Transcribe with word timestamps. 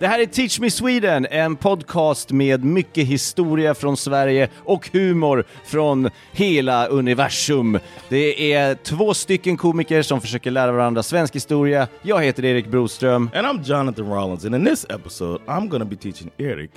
Det 0.00 0.06
här 0.06 0.20
är 0.20 0.26
Teach 0.26 0.60
Me 0.60 0.70
Sweden, 0.70 1.26
en 1.30 1.56
podcast 1.56 2.30
med 2.30 2.64
mycket 2.64 3.06
historia 3.06 3.74
från 3.74 3.96
Sverige 3.96 4.48
och 4.56 4.90
humor 4.92 5.44
från 5.64 6.10
hela 6.32 6.86
universum. 6.86 7.78
Det 8.08 8.52
är 8.52 8.74
två 8.74 9.14
stycken 9.14 9.56
komiker 9.56 10.02
som 10.02 10.20
försöker 10.20 10.50
lära 10.50 10.72
varandra 10.72 11.02
svensk 11.02 11.36
historia. 11.36 11.88
Jag 12.02 12.24
heter 12.24 12.44
Erik 12.44 12.66
Broström. 12.66 13.30
And 13.34 13.46
I'm 13.46 13.62
Jonathan 13.64 14.12
Rollins, 14.12 14.44
and 14.44 14.54
in 14.54 14.64
this 14.64 14.86
episode, 14.90 15.42
I'm 15.46 15.78
to 15.78 15.84
be 15.84 15.96
teaching 15.96 16.30
Eric 16.38 16.70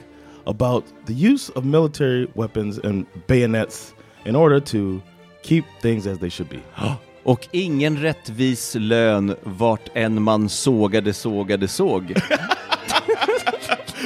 about 0.46 0.84
the 1.08 1.14
use 1.14 1.52
of 1.56 1.66
military 1.66 2.28
weapons 2.34 2.80
and 2.84 3.06
bayonets 3.28 3.94
in 4.26 4.36
order 4.36 4.60
to 4.60 5.02
keep 5.44 5.66
things 5.82 6.08
as 6.08 6.20
they 6.20 6.30
should 6.30 6.50
be. 6.50 6.60
Och 7.24 7.48
ingen 7.52 7.98
rättvis 7.98 8.76
lön 8.76 9.36
vart 9.44 9.90
en 9.94 10.22
man 10.22 10.50
sågade 10.50 11.14
sågade 11.14 11.68
såg. 11.68 12.14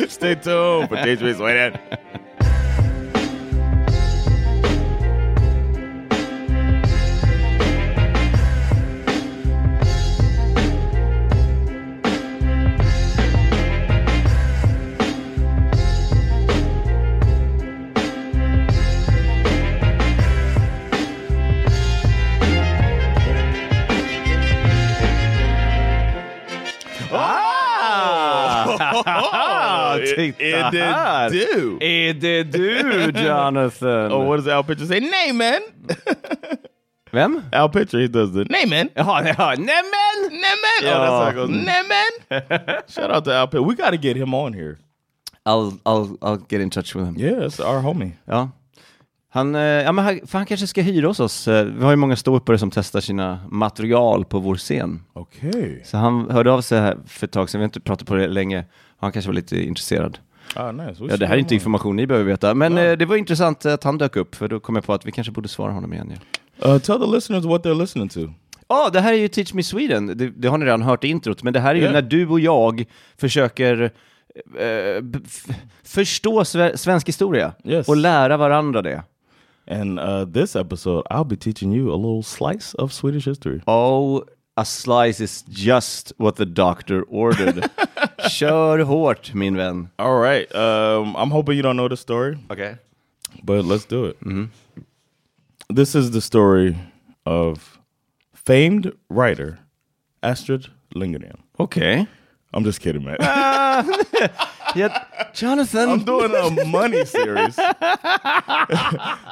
Stay 0.09 0.35
tuned 0.35 0.89
for 0.89 1.03
Teach 1.03 1.22
Me 1.22 1.33
Sweden. 1.33 1.80
Titta 30.31 30.68
it 30.68 30.72
did 30.72 30.81
här. 30.81 31.30
do. 31.30 31.78
Är 31.84 32.14
det 32.14 32.44
du, 32.44 32.80
Jonathan? 33.26 34.12
Oh, 34.12 34.28
what 34.28 34.38
does 34.38 34.48
Al 34.48 34.64
Pitcher 34.64 34.86
say? 34.86 35.00
Nay, 35.00 35.34
man. 35.34 35.62
Vem? 37.12 37.42
Al 37.54 37.70
Pitcher, 37.70 38.00
he 38.00 38.08
does 38.08 38.32
the 38.34 38.44
nay, 38.50 38.66
man. 38.66 38.90
Jaha, 38.95 39.23
ja, 39.28 39.56
nämen! 39.58 40.32
Nämen! 40.32 40.84
Oh, 40.84 41.00
that's 41.00 41.23
how 41.23 41.30
it 41.30 41.36
goes. 41.36 41.50
Nämen! 41.50 42.82
Shout 42.88 43.12
out 43.12 43.26
to 43.26 43.32
Al 43.32 43.48
Pitcher. 43.48 43.64
We 43.64 43.76
got 43.76 43.92
to 43.92 43.98
get 43.98 44.17
him 44.17 44.34
on 44.34 44.54
here. 44.54 44.78
I'll, 45.45 45.80
I'll, 45.86 46.17
I'll 46.22 46.38
get 46.50 46.62
in 46.62 46.70
touch 46.70 46.95
with 46.95 47.06
him. 47.06 47.16
Yeah, 47.17 47.45
it's 47.45 47.60
our 47.60 47.82
homie. 47.82 48.12
Ja. 48.26 48.50
Han, 49.30 49.56
eh, 49.56 49.62
ja, 49.62 49.92
men 49.92 50.06
han, 50.06 50.20
han 50.32 50.45
kanske 50.45 50.67
ska 50.67 50.82
hyra 50.82 51.08
hos 51.08 51.20
oss. 51.20 51.48
Eh, 51.48 51.66
Vi 51.66 51.84
har 51.84 51.92
ju 51.92 51.95
många 51.95 52.16
ståuppare 52.16 52.58
som 52.58 52.72
testar 52.72 53.00
sina 53.02 53.39
material 53.52 54.26
på 54.26 54.39
vår 54.39 54.56
scen. 54.56 55.04
Okay. 55.14 55.84
Så 55.84 55.98
han 55.98 56.30
hörde 56.32 56.52
av 56.52 56.62
sig 56.62 56.80
här 56.82 56.98
för 57.08 57.28
ett 57.28 57.32
tag 57.34 57.50
sedan, 57.50 57.60
vi 57.60 57.64
har 57.64 57.67
inte 57.67 57.80
pratat 57.80 58.08
på 58.08 58.16
det 58.16 58.28
länge. 58.28 58.66
Han 58.98 59.12
kanske 59.12 59.30
var 59.30 59.34
lite 59.36 59.64
intresserad. 59.64 60.18
Ah, 60.56 60.72
nice. 60.72 61.04
Ja, 61.10 61.18
det 61.18 61.28
här 61.28 61.34
är 61.36 61.40
inte 61.40 61.54
information 61.56 61.96
ni 61.96 62.08
behöver 62.08 62.26
veta, 62.32 62.54
men 62.54 62.78
eh, 62.78 62.92
det 62.98 63.06
var 63.06 63.16
intressant 63.16 63.66
att 63.66 63.84
han 63.84 63.98
dök 63.98 64.16
upp, 64.16 64.36
för 64.36 64.48
då 64.48 64.60
kom 64.60 64.76
jag 64.76 64.86
på 64.86 64.94
att 64.94 65.06
vi 65.06 65.11
kanske 65.11 65.32
borde 65.32 65.48
svara 65.48 65.72
honom 65.72 65.94
igen. 65.94 66.14
Ja. 66.61 66.73
Uh, 66.73 66.78
tell 66.80 67.00
the 67.00 67.08
listeners 67.16 67.45
what 67.45 67.64
they're 67.66 67.80
listening 67.82 68.10
to. 68.10 68.20
Ja, 68.67 68.89
det 68.94 69.02
här 69.02 69.14
är 69.14 69.17
ju 69.17 69.28
Teach 69.28 69.54
Me 69.54 69.64
Sweden. 69.64 70.08
Det, 70.17 70.30
det 70.30 70.48
har 70.48 70.58
ni 70.58 70.66
redan 70.66 70.82
hört 70.82 71.04
i 71.04 71.08
introt, 71.08 71.44
men 71.44 71.54
det 71.54 71.60
här 71.60 71.72
är 71.76 71.80
ju 71.80 71.86
Ja. 71.86 71.92
när 71.92 72.02
du 72.02 72.28
och 72.28 72.39
jag 72.39 72.86
försöker 73.17 73.92
eh, 74.60 75.04
förstå 75.84 76.44
sve- 76.44 76.76
svensk 76.76 77.08
historia 77.08 77.54
Yes. 77.64 77.88
och 77.88 77.98
lära 77.98 78.38
varandra 78.38 78.82
det. 78.82 79.04
And 79.72 80.00
uh, 80.00 80.26
this 80.34 80.55
episode, 80.55 81.08
I'll 81.10 81.28
be 81.28 81.36
teaching 81.36 81.73
you 81.76 81.94
a 81.94 81.98
little 81.98 82.23
slice 82.23 82.78
of 82.78 82.94
Swedish 82.94 83.28
history. 83.28 83.61
Oh, 83.66 84.22
a 84.55 84.66
slice 84.66 85.23
is 85.23 85.45
just 85.48 86.11
what 86.17 86.36
the 86.36 86.45
doctor 86.45 87.04
ordered. 87.10 87.64
Kör 88.30 88.80
hårt, 88.80 89.33
min 89.33 89.58
vän. 89.58 89.89
All 89.95 90.21
right. 90.21 90.55
Um, 90.55 91.15
I'm 91.15 91.31
hoping 91.31 91.55
you 91.55 91.63
don't 91.63 91.77
know 91.77 91.89
the 91.89 91.97
story, 91.97 92.37
Okay. 92.49 92.75
but 93.43 93.65
let's 93.65 93.86
do 93.86 94.05
it. 94.05 94.21
Mm 94.25 94.33
-hmm. 94.33 94.47
This 95.75 95.95
is 95.95 96.11
the 96.11 96.21
story 96.21 96.75
of 97.23 97.80
famed 98.45 98.91
writer 99.09 99.58
Astrid 100.21 100.67
Lindgren. 100.95 101.37
Okay. 101.58 102.05
I'm 102.53 102.63
just 102.63 102.80
kidding, 102.80 103.03
man. 103.03 103.17
Yeah, 104.75 105.05
Jonathan! 105.33 105.89
I'm 105.89 106.03
doing 106.03 106.36
a 106.36 106.65
money 106.65 107.05
series. 107.05 107.55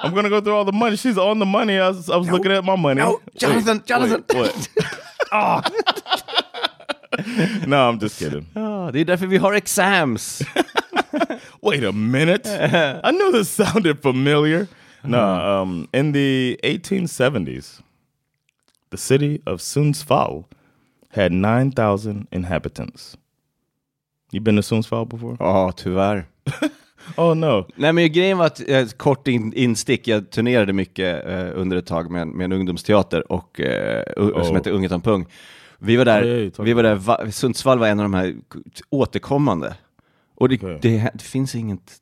I'm 0.04 0.14
gonna 0.14 0.30
go 0.30 0.40
through 0.40 0.56
all 0.56 0.64
the 0.64 0.72
money. 0.72 0.96
She's 0.96 1.18
on 1.18 1.40
the 1.40 1.46
money. 1.46 1.78
I 1.80 1.90
was, 1.90 2.10
I 2.10 2.16
was 2.16 2.30
looking 2.30 2.52
at 2.54 2.64
my 2.64 2.78
money. 2.78 3.02
No, 3.02 3.20
Jonathan, 3.36 3.78
Wait, 3.78 3.86
Jonathan. 3.86 4.24
wait, 4.30 4.70
what? 5.32 6.23
no, 7.68 7.76
I'm 7.76 8.02
just 8.02 8.20
kidding. 8.20 8.46
Ja, 8.54 8.90
det 8.94 9.00
är 9.00 9.06
därför 9.06 9.28
vi 9.28 9.38
har 9.38 9.54
exams. 9.54 10.42
Wait 11.62 11.84
a 11.84 11.92
minute. 11.92 12.50
I 13.04 13.12
knew 13.12 13.32
this 13.32 13.50
sounded 13.50 14.02
familiar. 14.02 14.68
No, 15.04 15.18
um, 15.62 15.88
in 15.94 16.14
the 16.14 16.58
1870s, 16.64 17.82
the 18.92 18.98
city 18.98 19.42
of 19.46 19.62
Sundsvall 19.62 20.44
had 21.16 21.32
9,000 21.32 22.28
inhabitants. 22.32 23.18
You 24.32 24.42
been 24.42 24.56
to 24.56 24.62
Sundsvall 24.64 25.06
before? 25.06 25.38
Ja, 25.40 25.72
tyvärr. 25.72 26.26
Oh 27.18 27.34
no. 27.36 27.68
Nej 27.76 27.94
men 27.94 28.12
grejen 28.12 28.38
var 28.38 28.46
att, 28.46 28.70
eh, 28.70 28.86
kort 28.88 29.28
in, 29.28 29.54
instick, 29.54 30.08
jag 30.08 30.30
turnerade 30.30 30.74
mycket 30.74 31.26
eh, 31.26 31.48
under 31.54 31.78
ett 31.78 31.86
tag 31.86 32.12
med, 32.12 32.22
en- 32.22 32.30
med 32.30 32.46
en 32.46 32.52
ungdomsteater 32.52 33.32
och, 33.32 33.60
eh, 33.60 34.04
u- 34.18 34.32
Oh. 34.36 34.44
som 34.44 34.56
hette 34.56 34.72
Ung 34.72 34.86
utan 34.86 35.02
pung. 35.02 35.26
Vi 35.84 35.96
var 35.96 36.06
där, 36.06 36.52
ja, 36.58 36.64
vi 36.64 36.74
var 36.74 36.84
där 36.84 36.96
va, 36.96 37.32
Sundsvall 37.32 37.80
var 37.80 37.88
en 37.88 38.00
av 38.00 38.04
de 38.04 38.14
här 38.14 38.36
återkommande. 38.90 39.76
Och 40.36 40.50
det, 40.50 40.56
Okej. 40.56 40.80
det, 40.82 41.12
det 41.14 41.24
finns 41.24 41.56
inget... 41.56 41.94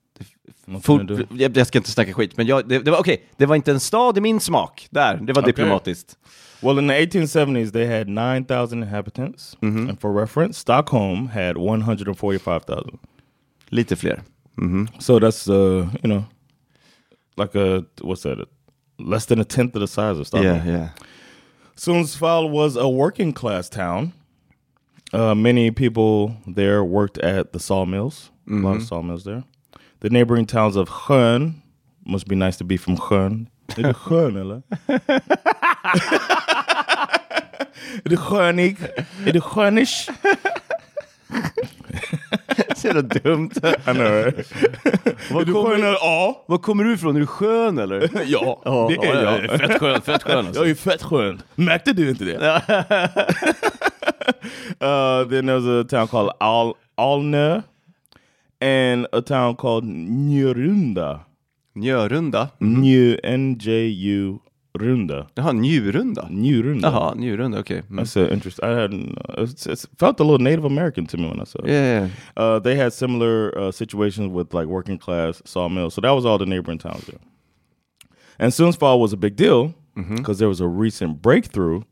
Det, 0.65 0.81
for, 0.81 1.25
jag, 1.37 1.57
jag 1.57 1.67
ska 1.67 1.79
inte 1.79 1.89
snacka 1.91 2.13
skit, 2.13 2.37
men 2.37 2.47
jag, 2.47 2.67
det, 2.67 2.79
det 2.79 2.91
var 2.91 2.99
okej, 2.99 3.23
det 3.37 3.45
var 3.45 3.55
inte 3.55 3.71
en 3.71 3.79
stad 3.79 4.17
i 4.17 4.21
min 4.21 4.39
smak. 4.39 4.87
Där, 4.89 5.17
det 5.17 5.33
var 5.33 5.41
Okej. 5.41 5.53
diplomatiskt. 5.53 6.17
Well, 6.61 6.79
in 6.79 6.87
the 6.87 6.93
1870s, 6.93 7.71
they 7.71 7.97
had 7.97 8.07
9,000 8.07 8.83
inhabitants. 8.83 9.57
And 9.61 10.01
for 10.01 10.21
reference, 10.21 10.59
Stockholm 10.59 11.27
had 11.27 11.57
145,000. 11.57 12.99
Lite 13.69 13.95
fler. 13.95 14.21
Mhm. 14.55 14.87
So 14.99 15.19
that's, 15.19 15.49
uh, 15.49 15.87
you 16.03 16.13
know, 16.13 16.23
like 17.37 17.55
a, 17.59 17.83
what's 18.01 18.21
that? 18.23 18.47
Less 18.99 19.25
than 19.25 19.39
a 19.41 19.43
tenth 19.43 19.75
of 19.75 19.81
the 19.81 19.87
size 19.87 20.19
of 20.19 20.27
Stockholm. 20.27 20.55
Yeah, 20.55 20.67
yeah. 20.67 20.87
Sundsvall 21.75 22.49
was 22.49 22.75
a 22.75 22.87
working 22.87 23.33
class 23.33 23.69
town. 23.69 24.13
Uh, 25.13 25.35
many 25.35 25.71
people 25.71 26.35
there 26.47 26.83
worked 26.83 27.17
at 27.17 27.51
the 27.53 27.59
sawmills. 27.59 28.29
A 28.49 28.53
lot 28.53 28.75
of 28.77 28.83
sawmills 28.83 29.23
there. 29.23 29.43
The 29.99 30.09
neighboring 30.09 30.45
towns 30.45 30.75
of 30.75 30.89
Skön 30.89 31.55
must 32.05 32.27
be 32.27 32.35
nice 32.35 32.57
to 32.57 32.63
be 32.63 32.77
from 32.77 32.97
Skön. 32.97 33.47
Är 33.77 33.83
det 33.83 33.93
Skön 33.93 34.35
eller? 34.37 34.63
Är 38.03 38.09
det 38.09 38.17
skönig? 38.17 38.77
Är 39.25 39.33
det 39.33 39.41
skönish? 39.41 40.09
Så 42.81 42.87
jävla 42.87 43.01
dumt. 43.01 43.49
I 43.63 43.93
know? 43.93 44.05
Är 45.41 45.45
du 45.45 45.53
skön 45.53 45.73
eller? 45.73 45.91
Ja. 45.91 46.43
Var 46.47 46.57
kommer 46.57 46.83
du 46.83 46.93
ifrån? 46.93 47.15
Är 47.15 47.19
du 47.19 47.25
skön 47.27 47.77
eller? 47.77 47.99
Ja, 48.25 48.61
Ja, 48.65 48.87
det 48.89 49.07
är 49.07 49.15
ja, 49.15 49.21
jag. 49.21 49.45
ja. 49.45 49.57
Fett 49.57 49.79
skön, 49.79 50.01
fett 50.01 50.23
skön 50.23 50.45
alltså. 50.45 50.61
Jag 50.61 50.69
är 50.69 50.75
fett 50.75 51.03
skön. 51.03 51.41
Märkte 51.55 51.93
du 51.93 52.09
inte 52.09 52.23
det? 52.23 52.37
uh, 54.81 55.29
then 55.29 55.47
there 55.47 55.59
was 55.59 55.85
a 55.85 55.87
town 55.89 56.07
called 56.07 56.31
Al 56.39 56.73
Alnö 56.95 57.61
and 58.61 59.07
a 59.11 59.21
town 59.21 59.55
called 59.55 59.83
Njurunda. 60.09 61.19
Njörunda? 61.75 62.49
Nju 62.59 63.19
N-J-U 63.23 64.37
Runda. 64.73 65.27
Jaha, 65.35 65.53
njurunda? 65.53 66.27
Njurunda. 66.29 66.87
Jaha, 66.87 67.13
njurunda, 67.15 67.59
okej. 67.59 67.81
Mm. 67.89 67.97
That's 67.97 68.15
interesting. 68.15 68.69
I 68.69 68.73
hadn't. 68.81 69.17
Uh, 69.29 69.43
it's, 69.43 69.65
it's 69.67 69.87
felt 69.99 70.19
a 70.19 70.23
little 70.23 70.43
Native 70.43 70.65
American 70.65 71.05
to 71.07 71.17
me 71.17 71.27
when 71.27 71.39
I 71.41 71.43
saw 71.45 71.59
it. 71.63 71.69
Yeah, 71.69 72.01
yeah. 72.01 72.09
Uh, 72.37 72.59
they 72.59 72.75
had 72.75 72.93
similar 72.93 73.57
uh, 73.57 73.71
situations 73.71 74.31
with 74.31 74.53
like 74.53 74.67
working 74.67 74.97
class 74.97 75.41
sawmills. 75.45 75.93
So 75.93 76.01
that 76.01 76.11
was 76.11 76.25
all 76.25 76.37
the 76.37 76.45
neighboring 76.45 76.79
towns 76.79 77.05
there. 77.05 77.19
And 78.39 78.51
Sundsvall 78.53 78.99
was 78.99 79.13
a 79.13 79.17
big 79.17 79.35
deal 79.35 79.73
because 79.95 80.39
there 80.39 80.47
was 80.47 80.61
a 80.61 80.67
recent 80.67 81.21
breakthrough 81.21 81.83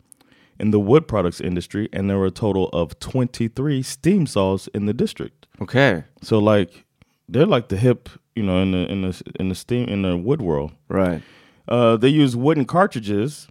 in 0.59 0.71
the 0.71 0.79
wood 0.79 1.07
products 1.07 1.39
industry, 1.41 1.89
and 1.93 2.09
there 2.09 2.17
were 2.17 2.25
a 2.27 2.31
total 2.31 2.69
of 2.69 2.97
23 2.99 3.83
steam 3.83 4.25
saws 4.25 4.67
in 4.73 4.85
the 4.85 4.93
district. 4.93 5.47
Okay. 5.61 6.03
So 6.21 6.39
like 6.39 6.85
they're 7.27 7.45
like 7.45 7.67
the 7.67 7.77
hip, 7.77 8.09
you 8.35 8.43
know, 8.43 8.61
in 8.61 8.71
the 8.71 8.91
in 8.91 9.01
the 9.01 9.21
in 9.39 9.49
the 9.49 9.55
steam 9.55 9.87
in 9.89 10.01
the 10.01 10.17
wood 10.17 10.41
world. 10.41 10.71
right. 10.87 11.21
Uh, 11.71 11.95
they 11.97 12.09
use 12.09 12.35
wooden 12.35 12.65
cartridges, 12.65 13.47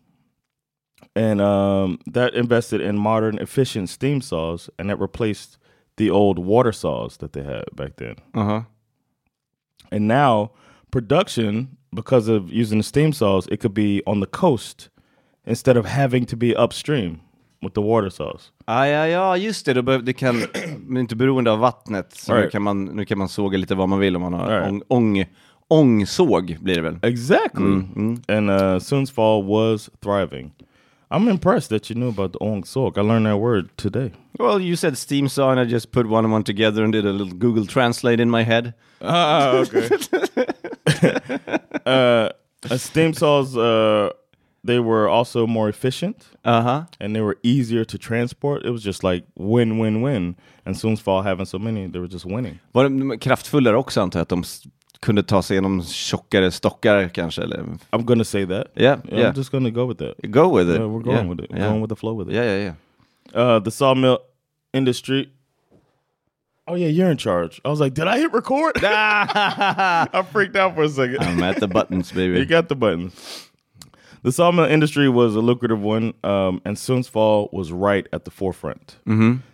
and 1.15 1.41
um, 1.41 1.99
that 2.13 2.35
invested 2.35 2.81
in 2.81 2.99
modern, 2.99 3.39
efficient 3.39 3.89
steam 3.89 4.21
saws, 4.21 4.69
and 4.79 4.91
that 4.91 4.99
replaced 5.01 5.59
the 5.97 6.11
old 6.11 6.39
water 6.39 6.73
saws 6.73 7.17
that 7.19 7.33
they 7.33 7.43
had 7.45 7.65
back 7.77 7.97
then. 7.97 8.17
Uh-huh. 8.35 8.63
And 9.91 10.07
now 10.09 10.51
production, 10.91 11.77
because 11.95 12.29
of 12.29 12.53
using 12.53 12.79
the 12.79 12.85
steam 12.85 13.13
saws, 13.13 13.47
it 13.49 13.61
could 13.61 13.75
be 13.75 14.03
on 14.07 14.21
the 14.21 14.27
coast 14.27 14.91
instead 15.47 15.77
of 15.77 15.87
having 15.87 16.27
to 16.27 16.37
be 16.37 16.55
upstream 16.57 17.21
with 17.63 17.75
the 17.75 17.81
water 17.83 18.11
saws. 18.11 18.53
Ah, 18.67 18.85
ja, 18.85 19.07
ja, 19.07 19.37
just 19.37 19.67
det. 19.67 19.75
Då 19.75 19.83
behöv, 19.83 20.05
det 20.05 20.13
kan, 20.13 20.37
men 20.87 20.97
inte 21.01 21.17
beroende 21.17 21.53
av 21.53 21.59
vattnet. 21.59 22.13
Så 22.17 22.35
nu, 22.35 22.39
Right. 22.41 22.53
kan 22.53 22.63
man, 22.63 22.85
nu 22.85 23.05
kan 23.05 23.19
man 23.19 23.29
såga 23.29 23.59
lite 23.59 23.75
vad 23.75 23.89
man 23.89 23.99
vill 23.99 24.17
om 24.17 24.23
man 24.23 24.33
har 24.33 24.49
Right. 24.61 24.69
ång, 24.73 24.83
ång, 24.89 25.25
ångsåg 25.69 26.57
blir 26.61 26.75
det 26.75 26.83
väl? 26.83 26.99
Exactly. 27.03 27.83
And 28.29 28.51
uh, 28.51 28.79
Sundsvall 28.79 29.45
was 29.45 29.91
thriving. 30.01 30.53
I'm 31.11 31.29
impressed 31.29 31.71
that 31.71 31.89
you 31.89 31.97
knew 31.97 32.09
about 32.09 32.33
the 32.33 32.39
ong 32.41 32.65
sok. 32.65 32.99
I 32.99 33.01
learned 33.01 33.27
that 33.27 33.39
word 33.39 33.71
today. 33.77 34.13
Well, 34.39 34.61
you 34.61 34.77
said 34.77 34.99
steam 34.99 35.29
saw 35.29 35.51
and 35.51 35.61
I 35.61 35.65
just 35.65 35.91
put 35.91 36.07
one 36.07 36.25
and 36.25 36.33
one 36.33 36.43
together 36.43 36.85
and 36.85 36.93
did 36.93 37.07
a 37.07 37.13
little 37.13 37.33
Google 37.33 37.65
Translate 37.65 38.21
in 38.21 38.29
my 38.31 38.43
head. 38.43 38.75
Ah, 39.01 39.57
okay. 39.57 39.89
uh, 41.87 42.29
uh, 42.71 42.77
steam 42.77 43.15
saws, 43.15 43.57
uh, 43.57 44.11
they 44.65 44.79
were 44.79 45.09
also 45.09 45.47
more 45.47 45.69
efficient 45.69 46.27
Aha. 46.45 46.87
and 47.01 47.17
they 47.17 47.23
were 47.23 47.39
easier 47.43 47.85
to 47.85 47.97
transport. 47.97 48.67
It 48.67 48.71
was 48.71 48.83
just 48.83 49.03
like 49.03 49.25
win, 49.35 49.79
win, 49.79 50.03
win. 50.03 50.37
And 50.67 50.75
Sundsvall 50.77 51.25
having 51.25 51.47
so 51.47 51.59
many, 51.59 51.87
they 51.87 51.99
were 51.99 52.09
just 52.09 52.27
winning. 52.27 52.59
Var 52.73 52.85
de 52.85 53.19
kraftfullare 53.19 53.77
också 53.77 54.01
antar 54.01 54.19
jag? 54.19 54.23
Att 54.23 54.29
de 54.29 54.45
kunde 55.01 55.23
ta 55.23 55.43
sig 55.43 55.55
igenom 55.57 55.83
tjockare 55.83 56.51
stockar 56.51 57.09
kanske? 57.09 57.43
Eller? 57.43 57.65
I'm 57.93 58.05
gonna 58.05 58.25
say 58.25 58.45
that. 58.47 58.67
Yeah, 58.75 58.99
I'm 59.13 59.19
yeah. 59.19 59.35
just 59.37 59.53
gonna 59.53 59.71
go 59.71 59.87
with 59.87 59.99
that. 59.99 60.31
Go 60.31 60.49
with 60.49 60.71
it. 60.71 60.81
Yeah, 60.81 60.87
we're 60.87 61.03
going 61.03 61.17
Yeah, 61.17 61.29
with 61.29 61.41
it. 61.41 61.51
Yeah. 61.51 61.69
Going 61.69 61.81
with 61.81 61.89
the 61.91 61.97
flow 61.97 62.15
with 62.15 62.29
it. 62.29 62.35
yeah, 62.35 62.45
yeah, 62.45 62.63
yeah. 62.65 63.41
Uh, 63.43 63.59
the 63.59 63.71
sawmill 63.71 64.19
industry. 64.73 65.29
Oh 66.67 66.75
yeah, 66.77 66.89
you're 66.89 67.11
in 67.11 67.17
charge. 67.17 67.61
I 67.65 67.69
was 67.69 67.81
like, 67.81 67.95
did 67.95 68.07
I 68.07 68.19
hit 68.19 68.33
record? 68.33 68.75
I 68.85 70.23
freaked 70.33 70.57
out 70.57 70.75
for 70.75 70.83
a 70.83 70.89
second. 70.89 71.19
I'm 71.23 71.43
at 71.43 71.61
the 71.61 71.69
buttons, 71.69 72.11
you 72.15 72.17
baby. 72.17 72.45
got 72.45 72.69
the 72.69 72.77
buttons. 72.77 73.45
The 74.23 74.33
sawmill 74.33 74.65
industry 74.67 75.09
was 75.09 75.35
a 75.37 75.41
lucrative 75.41 75.81
one, 75.81 76.13
um, 76.25 76.61
and 76.65 76.77
Sundsvall 76.77 77.53
was 77.53 77.71
right 77.73 78.07
at 78.13 78.25
the 78.25 78.31
forefront. 78.31 78.97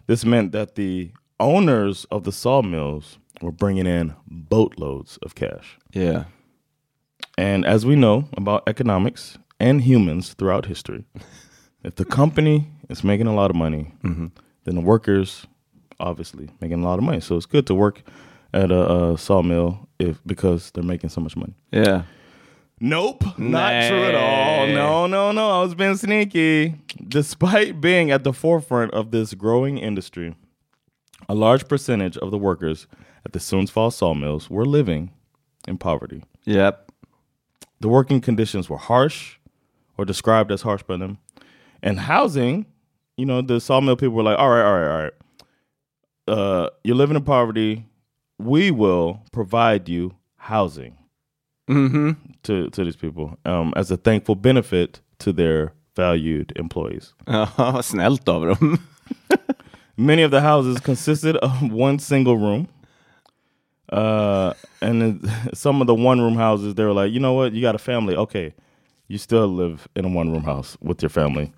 This 0.07 0.25
meant 0.25 0.53
that 0.53 0.75
the 0.75 1.11
owners 1.39 2.07
of 2.11 2.25
the 2.25 2.33
sawmills 2.33 3.19
were 3.45 3.53
bringing 3.53 3.87
in 3.87 4.15
boatloads 4.27 5.19
of 5.19 5.35
cash. 5.35 5.79
Yeah. 5.93 6.25
And 7.37 7.65
as 7.67 7.85
we 7.85 7.95
know 7.95 8.29
about 8.37 8.63
economics 8.67 9.39
and 9.61 9.83
humans 9.83 10.35
throughout 10.35 10.67
history, 10.67 11.05
if 11.85 11.95
the 11.97 12.05
company 12.05 12.69
is 12.89 13.05
making 13.05 13.27
a 13.27 13.35
lot 13.35 13.51
of 13.51 13.57
money, 13.57 13.93
mm-hmm. 14.03 14.27
then 14.65 14.75
the 14.75 14.81
workers 14.81 15.47
obviously 16.01 16.49
making 16.61 16.83
a 16.83 16.85
lot 16.85 16.99
of 16.99 17.05
money. 17.05 17.21
So 17.21 17.37
it's 17.37 17.47
good 17.47 17.67
to 17.67 17.75
work 17.75 18.03
at 18.53 18.71
a, 18.71 19.13
a 19.13 19.19
sawmill 19.19 19.89
if 19.99 20.21
because 20.27 20.71
they're 20.71 20.83
making 20.83 21.11
so 21.11 21.21
much 21.21 21.37
money. 21.37 21.55
Yeah. 21.71 22.05
Nope, 22.81 23.39
not 23.39 23.89
true 23.89 24.03
at 24.03 24.15
all. 24.15 24.67
No, 24.67 25.07
no, 25.07 25.33
no. 25.33 25.51
I 25.51 25.63
was 25.63 25.75
being 25.75 25.97
sneaky. 25.97 26.75
Despite 27.07 27.81
being 27.81 28.11
at 28.11 28.25
the 28.25 28.33
forefront 28.33 28.93
of 28.93 29.11
this 29.11 29.33
growing 29.33 29.79
industry, 29.79 30.35
a 31.29 31.35
large 31.35 31.69
percentage 31.69 32.17
of 32.19 32.31
the 32.31 32.39
workers 32.39 32.87
at 33.25 33.33
the 33.33 33.39
Sundsvall 33.39 33.93
sawmills 33.93 34.51
were 34.51 34.67
living 34.67 35.11
in 35.67 35.79
poverty. 35.79 36.23
Yep. 36.45 36.93
The 37.81 37.89
working 37.89 38.21
conditions 38.21 38.69
were 38.69 38.77
harsh 38.77 39.37
or 39.97 40.05
described 40.05 40.51
as 40.53 40.63
harsh 40.63 40.83
by 40.83 40.97
them. 40.97 41.19
And 41.83 42.01
housing, 42.01 42.67
you 43.17 43.27
know, 43.27 43.43
the 43.43 43.61
sawmill 43.61 43.97
people 43.97 44.15
were 44.15 44.23
like, 44.23 44.39
all 44.39 44.49
right, 44.51 44.65
all 44.65 44.79
right, 44.79 44.89
all 44.89 45.03
right. 45.03 45.13
Uh, 46.27 46.71
you're 46.83 46.97
living 46.97 47.17
in 47.17 47.23
poverty. 47.25 47.87
We 48.39 48.71
will 48.71 49.23
provide 49.33 49.89
you 49.89 50.15
housing 50.37 50.97
to, 51.69 52.17
to 52.71 52.85
these 52.85 52.97
people 52.97 53.39
um, 53.45 53.73
as 53.77 53.91
a 53.91 53.97
thankful 53.97 54.35
benefit 54.35 55.01
to 55.21 55.33
their 55.33 55.73
valued 55.97 56.53
employees. 56.57 57.15
Ja, 57.27 57.47
snällt 57.83 58.29
av 58.29 58.43
dem. 58.43 58.79
Many 59.97 60.23
of 60.23 60.31
the 60.31 60.41
houses 60.41 60.81
consisted 60.81 61.37
of 61.37 61.63
one 61.73 61.99
single 61.99 62.37
room. 62.37 62.69
Uh, 63.93 64.55
and 64.81 65.01
then 65.01 65.33
some 65.55 65.81
of 65.81 65.87
the 65.87 65.95
one 65.95 66.21
room 66.21 66.35
houses, 66.37 66.75
they 66.75 66.85
were 66.85 66.93
like, 66.93 67.13
you 67.13 67.21
know 67.21 67.33
what, 67.33 67.53
you 67.53 67.61
got 67.61 67.75
a 67.75 67.79
family. 67.79 68.17
Okay, 68.17 68.55
you 69.09 69.19
still 69.19 69.47
live 69.47 69.89
in 69.95 70.05
a 70.05 70.09
one 70.09 70.31
room 70.31 70.45
house 70.45 70.77
with 70.81 71.03
your 71.03 71.11
family. 71.11 71.53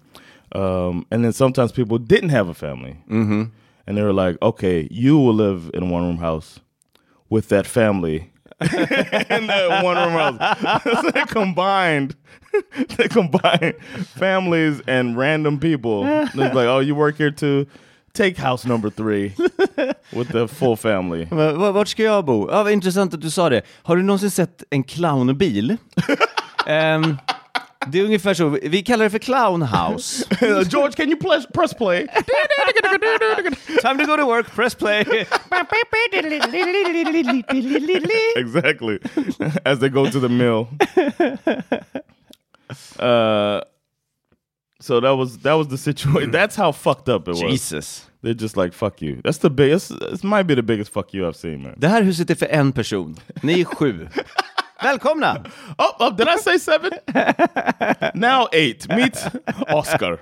Um, 0.52 1.06
and 1.10 1.24
then 1.24 1.32
sometimes 1.32 1.72
people 1.72 1.98
didn't 1.98 2.30
have 2.30 2.48
a 2.48 2.54
family. 2.54 2.96
Mm-hmm. 3.08 3.44
And 3.86 3.96
they 3.96 4.02
were 4.02 4.12
like, 4.12 4.36
okay, 4.42 4.88
you 4.90 5.18
will 5.18 5.34
live 5.34 5.70
in 5.74 5.84
a 5.84 5.86
one 5.86 6.02
room 6.02 6.18
house 6.18 6.60
with 7.28 7.48
that 7.48 7.66
family 7.66 8.32
in 8.60 9.46
that 9.46 9.84
one 9.84 9.96
room 9.96 10.38
house. 10.38 11.12
they 11.12 11.24
combined, 11.24 12.16
they 12.96 13.08
combined 13.08 13.76
families 14.16 14.80
and 14.86 15.16
random 15.16 15.60
people. 15.60 16.04
It's 16.06 16.34
like, 16.34 16.66
oh, 16.66 16.78
you 16.78 16.94
work 16.94 17.16
here 17.16 17.30
too. 17.30 17.66
Take 18.16 18.38
house 18.42 18.68
number 18.68 18.90
three 18.90 19.32
with 20.12 20.32
the 20.32 20.48
full 20.48 20.76
family. 20.76 21.26
Men 21.30 21.58
v- 21.60 21.70
Vart 21.72 21.88
ska 21.88 22.02
jag 22.02 22.24
bo? 22.24 22.48
Ja, 22.50 22.62
vad 22.62 22.72
intressant 22.72 23.14
att 23.14 23.20
du 23.20 23.30
sa 23.30 23.48
det. 23.48 23.62
Har 23.82 23.96
du 23.96 24.02
någonsin 24.02 24.30
sett 24.30 24.64
en 24.70 24.84
clownbil? 24.84 25.76
Ehm, 26.66 27.16
det 27.86 27.98
är 27.98 28.04
ungefär 28.04 28.34
så, 28.34 28.48
vi 28.62 28.82
kallar 28.82 29.04
det 29.04 29.10
för 29.10 29.18
clownhouse. 29.18 30.24
George, 30.70 30.92
can 30.92 31.08
you 31.08 31.16
press, 31.20 31.46
press 31.54 31.74
play? 31.74 32.06
Time 33.82 33.98
to 33.98 34.06
go 34.06 34.16
to 34.16 34.26
work, 34.26 34.54
press 34.54 34.74
play. 34.74 35.04
exactly. 38.36 38.98
As 39.64 39.78
they 39.80 39.88
go 39.88 40.06
to 40.06 40.20
the 40.20 40.28
mill. 40.28 40.66
Uh, 42.98 43.60
so 44.80 45.00
that 45.00 45.16
was 45.16 45.38
that 45.38 45.54
was 45.54 45.68
the 45.68 45.78
situation. 45.78 46.30
That's 46.30 46.56
how 46.56 46.72
fucked 46.72 47.08
up 47.08 47.28
it 47.28 47.32
was. 47.32 47.40
Jesus. 47.40 48.10
They're 48.22 48.34
just 48.34 48.56
like 48.56 48.72
fuck 48.72 49.02
you. 49.02 49.20
That's 49.24 49.38
the 49.38 49.50
biggest. 49.50 49.98
This 50.00 50.24
might 50.24 50.46
be 50.46 50.54
the 50.54 50.62
biggest 50.62 50.92
fuck 50.92 51.14
you 51.14 51.26
I've 51.26 51.36
seen, 51.36 51.62
man. 51.62 51.74
Det 51.76 51.88
här 51.88 52.02
huset 52.02 52.30
är 52.30 52.34
för 52.34 52.46
en 52.46 52.72
person. 52.72 53.16
Ni 53.42 53.60
är 53.60 53.64
sju. 53.64 54.08
Välkomna! 54.82 55.44
Oh, 55.78 55.96
oh 55.98 56.16
did 56.16 56.28
I 56.28 56.38
say 56.38 56.58
seven? 56.58 56.90
now 58.14 58.48
eight. 58.52 58.88
Meet 58.88 59.26
Oscar. 59.68 60.18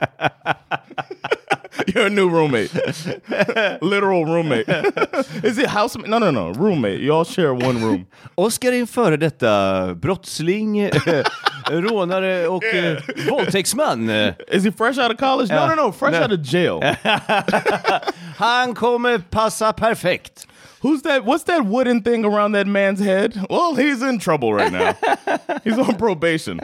You're 1.95 2.07
a 2.07 2.11
new 2.11 2.29
roommate. 2.29 2.71
Literal 3.83 4.25
roommate. 4.25 4.69
Is 5.45 5.59
it 5.59 5.67
housemate? 5.67 6.09
No, 6.11 6.19
no, 6.19 6.31
no. 6.31 6.51
Roommate. 6.53 7.01
You 7.01 7.13
all 7.15 7.25
share 7.25 7.53
one 7.55 7.81
room. 7.81 8.07
Oskar 8.35 8.73
är 8.73 8.81
en 8.81 8.87
före 8.87 9.17
detta 9.17 9.95
brottsling, 9.95 10.79
eh, 10.81 10.91
rånare 11.71 12.49
och 12.49 12.65
eh, 12.65 12.97
våldtäktsman. 13.31 14.11
Eh, 14.11 14.33
Is 14.49 14.65
he 14.65 14.73
fresh 14.73 14.99
out 14.99 15.11
of 15.13 15.19
college? 15.19 15.55
No, 15.55 15.61
Yeah. 15.61 15.77
no, 15.77 15.87
no. 15.87 15.93
Fresh 15.93 16.19
No. 16.19 16.23
out 16.25 16.33
of 16.33 16.47
jail. 16.53 16.81
Han 18.37 18.75
kommer 18.75 19.19
passa 19.19 19.73
perfekt. 19.73 20.47
Who's 20.85 21.01
that? 21.03 21.25
What's 21.25 21.45
that 21.45 21.65
wooden 21.65 22.03
thing 22.03 22.27
around 22.27 22.53
that 22.53 22.67
man's 22.67 23.01
head? 23.01 23.35
Well, 23.49 23.75
he's 23.75 24.03
in 24.03 24.19
trouble 24.19 24.53
right 24.53 24.71
now. 24.71 24.95
he's 25.65 25.79
on 25.79 25.97
probation. 25.97 26.61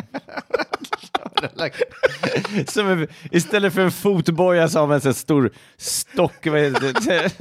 Som 2.67 2.87
en, 2.87 3.09
istället 3.31 3.75
för 3.75 3.81
en 3.81 3.91
fotboja 3.91 4.69
så 4.69 4.79
har 4.79 4.87
man 4.87 5.01
en 5.05 5.15
stor 5.15 5.51
stock. 5.77 6.47
vad 6.47 6.61
heter 6.61 6.81
det? 6.81 7.33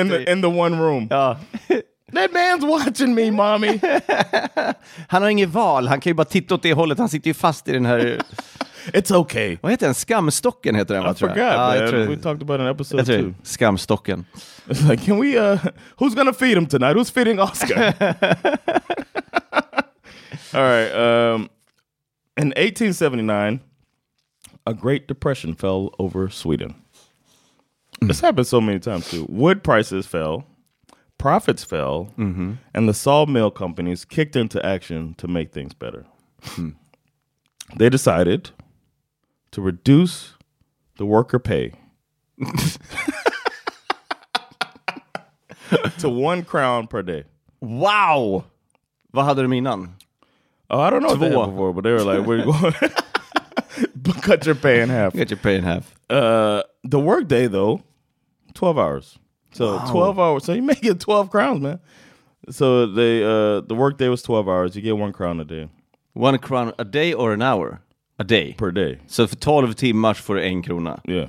In 0.00 0.08
the 0.08 0.32
in 0.32 0.42
the 0.42 0.48
one 0.48 0.76
room. 0.76 1.08
Ja. 1.10 1.38
That 2.14 2.32
man's 2.32 2.64
watching 2.64 3.14
me, 3.14 3.30
mommy. 3.30 3.80
Han 5.08 5.22
har 5.22 5.28
inget 5.28 5.48
val, 5.48 5.88
han 5.88 6.00
kan 6.00 6.10
ju 6.10 6.14
bara 6.14 6.24
titta 6.24 6.54
åt 6.54 6.62
det 6.62 6.72
hållet. 6.72 6.98
Han 6.98 7.08
sitter 7.08 7.28
ju 7.28 7.34
fast 7.34 7.68
i 7.68 7.72
den 7.72 7.86
här... 7.86 8.20
It's 8.92 9.14
okay. 9.14 9.56
Vad 9.60 9.72
heter 9.72 9.86
den? 9.86 9.94
Skamstocken 9.94 10.74
heter 10.74 10.94
den 10.94 11.02
va? 11.04 11.10
I 11.10 11.14
tror 11.14 11.28
forgot, 11.28 11.44
Ja, 11.44 11.56
man. 11.56 11.76
jag 11.76 11.90
tror, 11.90 12.06
we 12.06 12.16
talked 12.16 12.42
about 12.42 12.60
an 12.60 12.66
episode 12.66 13.12
jag 13.12 13.20
two. 13.24 13.34
Skamstocken. 13.42 14.24
It's 14.66 14.82
like, 14.90 15.04
can 15.06 15.18
we? 15.20 15.38
uh 15.52 15.58
Who's 15.98 16.14
gonna 16.14 16.32
feed 16.32 16.56
him 16.58 16.66
tonight? 16.66 16.96
Who's 16.96 17.10
feeding 17.10 17.40
Oscar? 17.40 17.94
All 20.54 20.62
right. 20.62 20.92
Um, 20.92 21.48
in 22.36 22.48
1879, 22.48 23.60
a 24.66 24.74
Great 24.74 25.08
Depression 25.08 25.54
fell 25.54 25.90
over 25.98 26.28
Sweden. 26.30 26.74
This 28.00 28.20
happened 28.20 28.46
so 28.46 28.60
many 28.60 28.78
times 28.80 29.10
too. 29.10 29.26
Wood 29.28 29.62
prices 29.62 30.06
fell, 30.06 30.44
profits 31.24 31.64
fell, 31.64 32.12
and 32.18 32.58
the 32.86 32.92
sawmill 32.92 33.50
companies 33.50 34.04
kicked 34.04 34.36
into 34.36 34.62
action 34.62 35.14
to 35.14 35.26
make 35.26 35.52
things 35.52 35.72
better. 35.72 36.04
They 37.76 37.88
decided 37.88 38.50
to 39.52 39.62
reduce 39.62 40.34
the 40.98 41.06
worker 41.06 41.38
pay 41.38 41.72
to 45.98 46.10
one 46.10 46.44
crown 46.44 46.88
per 46.88 47.00
day. 47.00 47.24
Wow! 47.62 48.44
Vad 49.14 49.24
hade 49.24 49.48
de 49.48 49.56
innan? 49.56 49.94
Oh, 50.68 50.78
I 50.80 50.90
don't 50.90 51.02
know 51.02 51.08
what 51.08 51.20
they 51.20 51.30
had 51.30 51.46
before, 51.46 51.72
but 51.72 51.84
they 51.84 51.92
were 51.92 52.04
like, 52.04 52.26
"We're 52.26 52.44
going 52.44 52.74
cut 54.20 54.44
your 54.44 54.56
pay 54.56 54.82
in 54.82 54.90
half." 54.90 55.14
Cut 55.14 55.30
your 55.30 55.38
pay 55.38 55.56
in 55.56 55.64
half. 55.64 55.94
Uh, 56.10 56.64
the 56.82 57.00
work 57.00 57.28
day 57.28 57.46
though, 57.46 57.82
twelve 58.52 58.78
hours. 58.78 59.18
So 59.54 59.78
twelve 59.90 60.18
hours. 60.18 60.44
So 60.44 60.52
you 60.52 60.62
make 60.62 60.84
it 60.84 61.00
twelve 61.00 61.30
crowns, 61.30 61.60
man. 61.60 61.78
So 62.50 62.86
they 62.86 63.22
uh 63.24 63.60
the 63.68 63.74
work 63.74 63.98
day 63.98 64.08
was 64.08 64.22
twelve 64.22 64.48
hours. 64.48 64.76
You 64.76 64.82
get 64.82 64.96
one 64.96 65.12
crown 65.12 65.40
a 65.40 65.44
day 65.44 65.68
One 66.12 66.38
crown 66.38 66.72
a 66.78 66.84
day 66.84 67.14
or 67.14 67.32
an 67.32 67.42
hour? 67.42 67.80
A 68.18 68.24
day. 68.24 68.54
per 68.58 68.70
day. 68.70 68.98
Så 69.06 69.26
för 69.26 69.36
12 69.36 69.72
timmar 69.72 70.14
får 70.14 70.34
du 70.34 70.42
en 70.44 70.62
krona. 70.62 71.00
Yeah. 71.04 71.28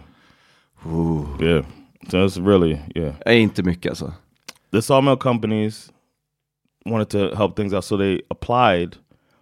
Ooh. 0.86 1.26
Yeah. 1.42 1.66
So 2.10 2.26
it's 2.26 2.38
really 2.38 2.80
yeah. 2.96 3.14
Det 3.26 3.32
är 3.32 3.38
inte 3.40 3.64
mycket 3.64 3.90
alltså. 3.90 4.14
The 4.72 4.82
sawmill 4.82 5.18
companies 5.18 5.92
wanted 6.86 7.10
to 7.10 7.36
help 7.36 7.56
things 7.56 7.74
out, 7.74 7.84
so 7.84 7.98
they 7.98 8.22
applied 8.30 8.98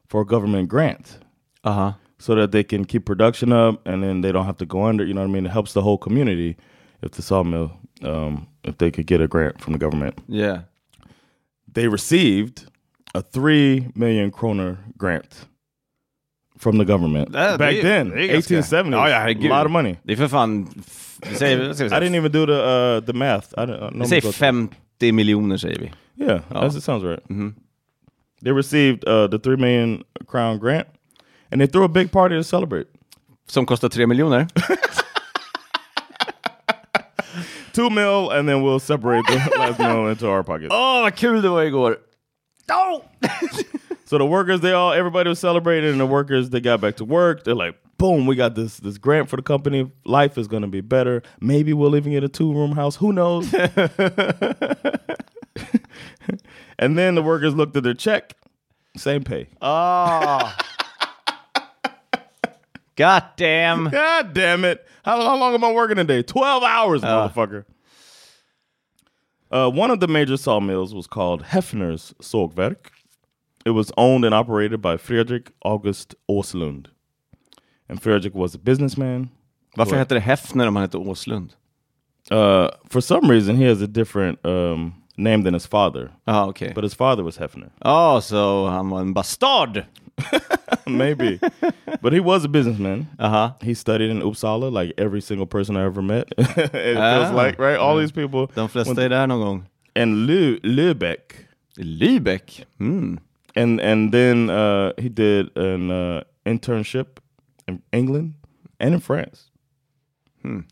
for 0.10 0.22
a 0.22 0.25
government 0.25 0.70
grant. 0.70 1.20
Uh-huh. 1.63 1.94
so 2.20 2.36
that 2.36 2.52
they 2.52 2.63
can 2.63 2.86
keep 2.86 3.06
production 3.06 3.52
up, 3.52 3.88
and 3.88 4.04
then 4.04 4.22
they 4.22 4.32
don't 4.32 4.46
have 4.46 4.58
to 4.58 4.66
go 4.66 4.84
under. 4.84 5.06
You 5.06 5.13
know 5.13 5.22
what 5.22 5.30
I 5.30 5.34
mean? 5.34 5.46
It 5.46 5.52
helps 5.52 5.74
the 5.74 5.82
whole 5.82 5.98
community 5.98 6.56
if 7.05 7.12
the 7.12 7.22
sawmill 7.22 7.69
um, 8.01 8.45
if 8.63 8.77
they 8.77 8.91
could 8.91 9.07
get 9.07 9.22
a 9.22 9.27
grant 9.27 9.62
from 9.62 9.74
the 9.74 9.86
government. 9.86 10.15
Yeah. 10.27 10.60
they 11.74 11.88
received 11.88 12.62
a 13.15 13.22
three 13.22 13.88
million 13.95 14.31
kroner 14.31 14.77
grant 14.98 15.48
from 16.57 16.77
the 16.77 16.86
government 16.86 17.31
That- 17.33 17.57
back 17.60 17.75
det- 17.75 17.81
then, 17.81 18.13
eighteen 18.17 18.63
seventy. 18.63 18.98
är 18.98 19.10
ganska- 19.10 19.29
1870s. 19.29 19.41
Ja, 19.41 19.50
ja, 19.50 19.55
a 19.55 19.60
lot 19.60 19.65
of 19.65 19.72
money. 19.72 19.95
Det 20.03 20.13
är 20.13 20.17
för 20.17 20.27
fan... 20.27 20.67
f- 20.88 21.17
Vi 21.29 21.36
säger, 21.36 21.67
vad 21.67 21.75
ska 21.75 21.86
vi 21.86 21.89
I 21.95 22.00
didn't 22.10 22.15
even 22.15 22.31
do 22.31 22.45
the 22.45 22.51
uh, 22.53 23.05
the 23.05 23.13
math. 23.13 23.48
I 23.53 23.65
don't. 23.65 23.69
I 23.69 23.91
Vi 23.91 23.98
normally 23.98 24.07
säger 24.22 24.31
50 24.31 25.12
miljoner 25.12 25.57
säger 25.57 25.79
vi. 25.79 25.91
Yeah, 26.25 26.41
that's, 26.50 26.77
it 26.77 26.83
sounds 26.83 27.03
right. 27.03 27.24
They 28.43 28.51
received 28.51 29.07
uh, 29.07 29.27
the 29.29 29.39
three 29.39 29.57
million 29.57 30.03
crown 30.27 30.60
grant, 30.60 30.88
and 31.51 31.62
they 31.62 31.67
threw 31.67 31.86
a 31.86 31.88
big 31.88 32.12
party 32.12 32.36
to 32.38 32.43
celebrate. 32.43 32.86
Som 33.48 33.65
kostar 33.65 33.89
3 33.89 34.07
miljoner. 34.07 34.48
Two 37.74 37.89
mil, 37.89 38.30
and 38.30 38.48
then 38.48 38.62
we'll 38.62 38.80
separate 38.80 39.25
the 39.27 39.51
last 39.58 39.80
mil 39.80 40.08
into 40.08 40.30
our 40.30 40.44
pockets. 40.44 40.72
Åh, 40.72 41.01
vad 41.01 41.15
kul 41.15 41.42
det 41.42 41.50
var 41.50 41.63
igår! 41.63 41.98
So 44.06 44.18
the 44.18 44.25
workers, 44.25 44.62
they 44.62 44.74
all, 44.74 44.94
everybody 44.94 45.30
was 45.30 45.39
celebrating, 45.39 45.89
and 45.89 46.00
the 46.00 46.06
workers, 46.06 46.51
they 46.51 46.60
got 46.60 46.82
back 46.82 46.98
to 46.98 47.06
work. 47.06 47.44
They're 47.44 47.56
like, 47.56 47.75
boom, 47.98 48.27
we 48.27 48.36
got 48.36 48.53
this 48.53 48.77
this 48.77 49.00
grant 49.00 49.30
for 49.30 49.38
the 49.38 49.42
company. 49.42 49.92
Life 50.06 50.38
is 50.38 50.48
gonna 50.48 50.68
be 50.68 50.82
better. 50.82 51.24
Maybe 51.42 51.74
we'll 51.74 51.96
even 51.96 52.12
get 52.12 52.24
a 52.24 52.30
two 52.30 52.53
room 52.53 52.74
house. 52.74 52.98
Who 52.98 53.12
knows? 53.12 53.51
and 56.80 56.98
then 56.98 57.15
the 57.15 57.24
workers 57.24 57.56
looked 57.56 57.75
at 57.75 57.84
their 57.84 57.94
check, 57.94 58.36
same 58.98 59.24
pay. 59.24 59.48
Ah. 59.62 60.56
God 62.95 63.23
damn! 63.35 63.89
God 63.89 64.33
damn 64.33 64.65
it! 64.65 64.85
How, 65.03 65.21
how 65.21 65.38
long 65.38 65.53
am 65.53 65.63
I 65.63 65.71
working 65.71 65.97
a 65.97 66.03
day? 66.03 66.23
Twelve 66.23 66.63
hours, 66.63 67.01
motherfucker. 67.01 67.65
Uh, 69.51 69.69
one 69.69 69.91
of 69.91 70.00
the 70.00 70.07
major 70.07 70.38
sawmills 70.38 70.93
was 70.95 71.07
called 71.07 71.43
Hefner's 71.43 72.13
Sågverk. 72.19 72.91
It 73.65 73.71
was 73.71 73.91
owned 73.97 74.25
and 74.25 74.33
operated 74.33 74.81
by 74.81 74.97
Fredrik 74.97 75.51
August 75.63 76.15
Åslund. 76.27 76.88
And 77.88 78.01
Fredrik 78.01 78.33
was 78.33 78.55
a 78.55 78.57
businessman. 78.57 79.29
Varför 79.75 79.97
heter 79.97 80.15
det 80.15 80.21
Hefner 80.21 80.67
om 80.67 80.75
han 80.75 80.83
heter 80.83 81.00
Åslund? 81.00 81.53
Uh, 82.31 82.69
for 82.89 83.01
some 83.01 83.29
reason, 83.29 83.55
he 83.55 83.65
has 83.65 83.81
a 83.81 83.88
different 83.88 84.45
um, 84.45 84.93
name 85.17 85.43
than 85.43 85.53
his 85.53 85.65
father. 85.67 86.12
Ja, 86.25 86.45
okej. 86.47 86.73
But 86.73 86.83
his 86.83 86.93
father 86.93 87.23
was 87.23 87.38
Hefner. 87.38 87.69
Oh, 87.81 88.19
so 88.19 88.67
han 88.67 88.89
var 88.89 89.01
en 89.01 89.13
bastard! 89.13 89.85
Maybe. 90.88 91.39
but 92.01 92.13
he 92.13 92.20
was 92.20 92.46
a 92.46 92.48
businessman. 92.50 93.08
Uh 93.20 93.29
huh. 93.29 93.53
He 93.62 93.74
studied 93.74 94.10
in 94.10 94.22
Uppsala 94.22 94.72
like 94.72 94.93
every 94.98 95.22
single 95.22 95.46
person 95.46 95.77
I 95.77 95.84
ever 95.86 96.01
met. 96.01 96.27
it 96.38 96.72
feels 96.72 96.98
Ah. 96.98 97.32
like, 97.36 97.60
right? 97.60 97.77
All 97.77 97.98
these 97.98 98.12
people. 98.12 98.48
De 98.55 98.67
flesta 98.67 99.03
är 99.03 99.10
där 99.10 99.27
någon 99.27 99.39
gång. 99.41 99.65
and 99.96 100.27
Lü- 100.29 100.60
Lübeck. 100.63 101.48
Lübeck? 101.77 102.65
Mm. 102.79 103.17
And 103.55 103.79
and 103.82 104.12
then 104.12 104.50
uh, 104.50 104.91
he 104.98 105.10
did 105.10 105.55
an 105.58 105.91
uh, 105.91 106.24
internship 106.46 107.20
in 107.67 107.82
England 107.91 108.34
and 108.79 108.93
in 108.96 109.00
France. 109.00 109.50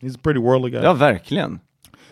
He's 0.02 0.16
a 0.16 0.18
pretty 0.18 0.40
worldly 0.40 0.72
guy. 0.72 0.82
Ja, 0.84 0.94
verkligen. 0.94 1.60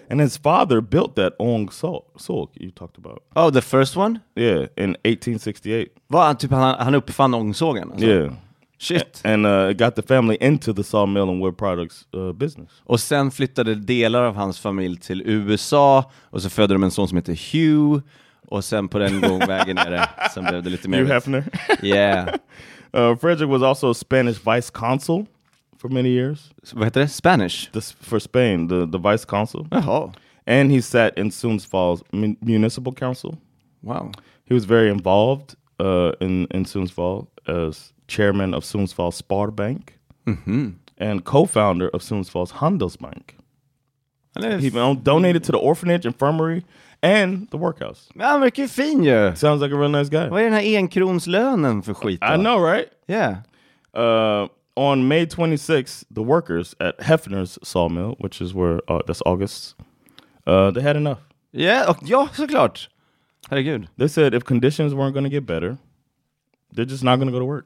And 0.09 0.21
his 0.21 0.37
father 0.37 0.81
built 0.81 1.15
that 1.15 1.33
Ong 1.39 1.69
Sok 1.69 2.49
you 2.55 2.71
talked 2.71 2.97
about. 2.97 3.23
Oh, 3.35 3.51
the 3.51 3.61
first 3.61 3.95
one? 3.95 4.19
Yeah, 4.35 4.67
in 4.75 4.95
1868. 5.03 5.89
Var 6.07 6.25
han 6.25 6.37
typ, 6.37 6.51
han, 6.51 6.75
han 6.79 6.95
uppfann 6.95 7.33
ångsågen? 7.33 7.91
Alltså. 7.91 8.07
Yeah. 8.07 8.33
Shit. 8.81 9.21
And 9.23 9.45
uh, 9.45 9.73
got 9.73 9.95
the 9.95 10.01
family 10.01 10.37
into 10.41 10.73
the 10.73 10.83
sawmill 10.83 11.29
and 11.29 11.41
wood 11.41 11.57
products 11.57 12.07
uh, 12.15 12.31
business. 12.31 12.69
Och 12.83 12.99
sen 12.99 13.31
flyttade 13.31 13.75
delar 13.75 14.23
av 14.23 14.35
hans 14.35 14.59
familj 14.59 14.97
till 14.99 15.21
USA 15.25 16.11
och 16.21 16.41
så 16.41 16.49
födde 16.49 16.73
de 16.73 16.83
en 16.83 16.91
son 16.91 17.07
som 17.07 17.17
heter 17.17 17.51
Hugh 17.51 18.01
och 18.47 18.65
sen 18.65 18.87
på 18.87 18.99
den 18.99 19.21
gång 19.21 19.39
vägen 19.39 19.75
ner 19.75 19.91
det, 19.91 20.09
sen 20.33 20.43
blev 20.43 20.63
det 20.63 20.69
lite 20.69 20.89
mer... 20.89 20.97
Hugh 20.97 21.11
Hefner. 21.11 21.43
Yeah. 21.83 22.27
uh, 22.97 23.15
Frederick 23.15 23.49
was 23.49 23.63
also 23.63 23.91
a 23.91 23.93
Spanish 23.93 24.55
vice 24.55 24.71
consul 24.73 25.25
for 25.81 25.89
many 25.89 26.09
years. 26.09 26.51
Så 26.63 26.75
Vad 26.77 26.85
heter 26.85 27.01
det? 27.01 27.07
Spanish? 27.07 27.71
This 27.71 27.91
for 27.91 28.19
Spain, 28.19 28.69
the, 28.69 28.85
the 28.91 29.11
vice 29.11 29.25
consul. 29.25 29.67
Jaha. 29.71 30.13
And 30.47 30.71
he 30.71 30.81
sat 30.81 31.17
in 31.17 31.31
Sundsvall's 31.31 32.03
mun- 32.11 32.37
municipal 32.41 32.93
council. 32.93 33.37
Wow. 33.81 34.11
He 34.49 34.53
was 34.55 34.65
very 34.65 34.89
involved 34.89 35.55
uh, 35.79 36.11
in 36.19 36.47
in 36.51 36.65
Sundsvall 36.65 37.27
as 37.47 37.93
chairman 38.07 38.53
of 38.53 38.63
Sundsvall 38.63 39.11
Sparbank 39.11 39.81
and 40.97 41.23
co-founder 41.23 41.89
of 41.93 42.01
Sundsvall's 42.01 42.51
Handelsbank. 42.51 43.35
Han 44.35 44.59
He 44.59 44.69
donated 45.03 45.43
to 45.43 45.51
the 45.51 45.57
orphanage, 45.57 46.05
infirmary, 46.05 46.63
and 47.01 47.47
the 47.51 47.57
workhouse. 47.57 48.11
Ja, 48.15 48.25
han 48.25 48.41
verkar 48.41 48.63
ju 48.63 48.67
fin 48.69 49.03
ju! 49.03 49.35
Sounds 49.35 49.61
like 49.61 49.75
a 49.75 49.77
real 49.77 49.91
nice 49.91 50.09
guy. 50.09 50.29
Vad 50.29 50.39
är 50.41 50.43
den 50.43 50.53
här 50.53 50.77
enkronslönen 50.77 51.81
för 51.83 51.93
skit 51.93 52.21
då? 52.21 52.33
I 52.33 52.37
know, 52.37 52.63
right? 52.63 52.87
Yeah. 53.07 53.31
Uh, 53.97 54.49
on 54.79 55.07
May 55.07 55.25
26th, 55.25 56.03
the 56.15 56.21
workers 56.23 56.75
at 56.79 56.97
Hefner's 56.99 57.57
sawmill, 57.63 58.15
which 58.19 58.41
is 58.41 58.53
where 58.53 58.79
uh, 58.87 59.01
that's 59.07 59.21
August, 59.25 59.75
uh, 60.47 60.71
they 60.71 60.81
had 60.83 60.95
enough. 60.95 61.19
Yeah, 61.51 61.89
och, 61.89 61.97
ja, 62.01 62.27
såklart! 62.33 62.89
Herregud. 63.49 63.87
They 63.97 64.09
said 64.09 64.33
if 64.33 64.43
conditions 64.43 64.93
weren't 64.93 65.13
going 65.13 65.23
to 65.25 65.29
get 65.29 65.45
better, 65.45 65.77
they're 66.75 66.89
just 66.89 67.03
not 67.03 67.15
going 67.19 67.27
to 67.27 67.33
go 67.33 67.39
to 67.39 67.45
work. 67.45 67.65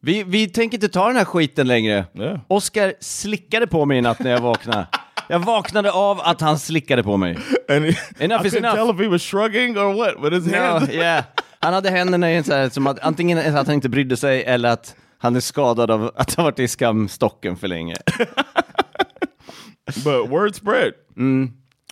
Vi, 0.00 0.24
vi 0.24 0.48
tänker 0.48 0.76
inte 0.76 0.88
ta 0.88 1.06
den 1.06 1.16
här 1.16 1.24
skiten 1.24 1.66
längre. 1.66 2.04
Yeah. 2.14 2.40
Oskar 2.48 2.94
slickade 3.00 3.66
på 3.66 3.84
mig 3.84 3.98
i 3.98 4.00
natt 4.00 4.18
när 4.20 4.30
jag 4.30 4.40
vaknade. 4.40 4.86
Jag 5.28 5.38
vaknade 5.38 5.92
av 5.92 6.20
att 6.20 6.40
han 6.40 6.58
slickade 6.58 7.02
på 7.02 7.16
mig. 7.16 7.38
And 7.68 7.84
he, 7.84 7.94
Enough 8.24 8.44
I 8.44 8.48
is 8.48 8.54
enough. 8.54 8.74
tell 8.74 8.90
if 8.90 9.00
he 9.00 9.08
was 9.08 9.22
shrugging 9.22 9.78
or 9.78 9.94
what, 9.94 10.22
but 10.22 10.32
his 10.32 10.46
No, 10.46 10.56
hands. 10.58 10.90
yeah. 10.90 11.24
Han 11.60 11.74
hade 11.74 11.90
händerna 11.90 12.32
i 12.32 12.42
så 12.42 12.52
här, 12.52 12.68
som 12.68 12.86
att 12.86 12.98
antingen 13.00 13.56
att 13.56 13.66
han 13.66 13.74
inte 13.74 13.88
brydde 13.88 14.16
sig 14.16 14.44
eller 14.44 14.68
att 14.68 14.96
han 15.22 15.36
är 15.36 15.40
skadad 15.40 15.90
av 15.90 16.10
att 16.14 16.34
ha 16.34 16.44
varit 16.44 16.58
i 16.58 16.68
skamstocken 16.68 17.56
för 17.56 17.68
länge. 17.68 17.96
But 20.04 20.30
word 20.30 20.54
spread. 20.54 20.92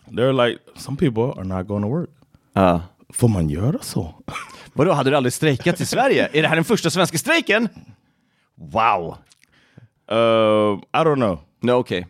They're 0.07 0.49
like, 0.49 0.61
some 0.77 0.97
people 0.97 1.23
are 1.23 1.45
not 1.45 1.69
going 1.69 1.83
to 1.83 1.89
work. 1.89 2.11
Ja. 2.53 2.83
Får 3.13 3.29
man 3.29 3.49
göra 3.49 3.79
så? 3.83 4.15
Vadå, 4.73 4.93
hade 4.93 5.11
du 5.11 5.17
aldrig 5.17 5.33
strejkat 5.33 5.81
i 5.81 5.87
Sverige? 5.87 6.29
Är 6.33 6.43
det 6.43 6.49
här 6.49 6.55
den 6.55 6.65
första 6.65 6.91
svenska 6.91 7.19
strejken? 7.19 7.69
Wow! 8.55 9.17
Uh, 10.13 10.81
I 10.93 11.05
don't 11.05 11.15
know. 11.15 11.39
No, 11.61 11.73
okej. 11.73 12.07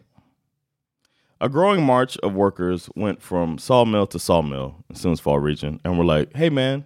A 1.39 1.49
growing 1.49 1.85
march 1.85 2.17
of 2.23 2.33
workers 2.33 2.89
went 2.97 3.23
from 3.23 3.59
sawmill 3.59 4.07
to 4.07 4.19
sawmill 4.19 4.75
in 4.89 4.97
Sundsvall 4.97 5.45
region 5.45 5.81
and 5.85 5.99
were 5.99 6.19
like, 6.19 6.37
hey 6.37 6.50
man, 6.50 6.85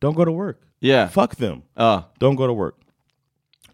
don't 0.00 0.14
go 0.14 0.24
to 0.24 0.32
work. 0.32 0.56
Yeah. 0.80 1.08
Fuck 1.08 1.36
them. 1.36 1.62
Ja. 1.76 2.02
Don't 2.18 2.36
go 2.36 2.46
to 2.46 2.54
work. 2.54 2.74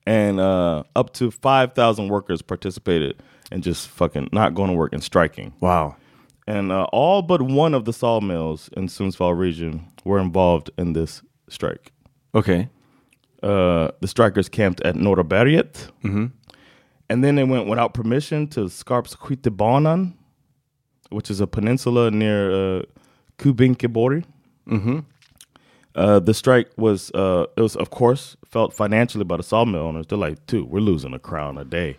And 0.07 0.41
uh, 0.41 0.85
up 0.97 1.13
to 1.15 1.31
5,000 1.31 2.09
workers 2.09 2.43
participated 2.43 3.23
in 3.53 3.63
just 3.63 3.89
fucking 3.89 4.29
not 4.33 4.55
going 4.55 4.71
to 4.71 4.77
work 4.77 4.93
and 4.93 5.03
striking. 5.03 5.53
Wow. 5.61 5.97
And 6.47 6.73
uh, 6.73 6.85
all 6.93 7.23
but 7.23 7.43
one 7.43 7.75
of 7.75 7.85
the 7.85 7.93
sawmills 7.93 8.71
in 8.77 8.89
Sundsvall 8.89 9.37
region 9.39 9.87
were 10.05 10.19
involved 10.19 10.71
in 10.79 10.95
this 10.95 11.23
strike. 11.49 11.93
Okay. 12.35 12.69
Uh, 13.43 13.91
the 14.01 14.09
strikers 14.09 14.49
camped 14.49 14.81
at 14.83 14.95
Norrberget. 14.97 15.91
And 17.09 17.25
then 17.25 17.35
they 17.35 17.45
went 17.45 17.67
without 17.69 17.93
permission 17.95 18.47
to 18.49 18.61
Skarpskyttebanan, 18.67 20.15
which 21.11 21.31
is 21.31 21.41
a 21.41 21.47
peninsula 21.47 22.11
near 22.11 22.51
uh, 22.79 22.83
Kubikenborg. 23.39 24.25
Uh, 25.95 26.21
the 26.21 26.33
strike 26.35 26.71
was, 26.77 27.11
uh, 27.13 27.47
it 27.57 27.61
was 27.61 27.77
of 27.77 27.91
course 27.91 28.37
felt 28.45 28.73
financially 28.73 29.25
by 29.25 29.37
the 29.37 29.43
sawmill 29.43 29.83
owners. 29.83 30.07
They're 30.09 30.19
like, 30.19 30.47
dude, 30.47 30.71
we're 30.71 30.81
losing 30.81 31.15
a 31.15 31.19
crown 31.19 31.59
a 31.59 31.65
day. 31.65 31.97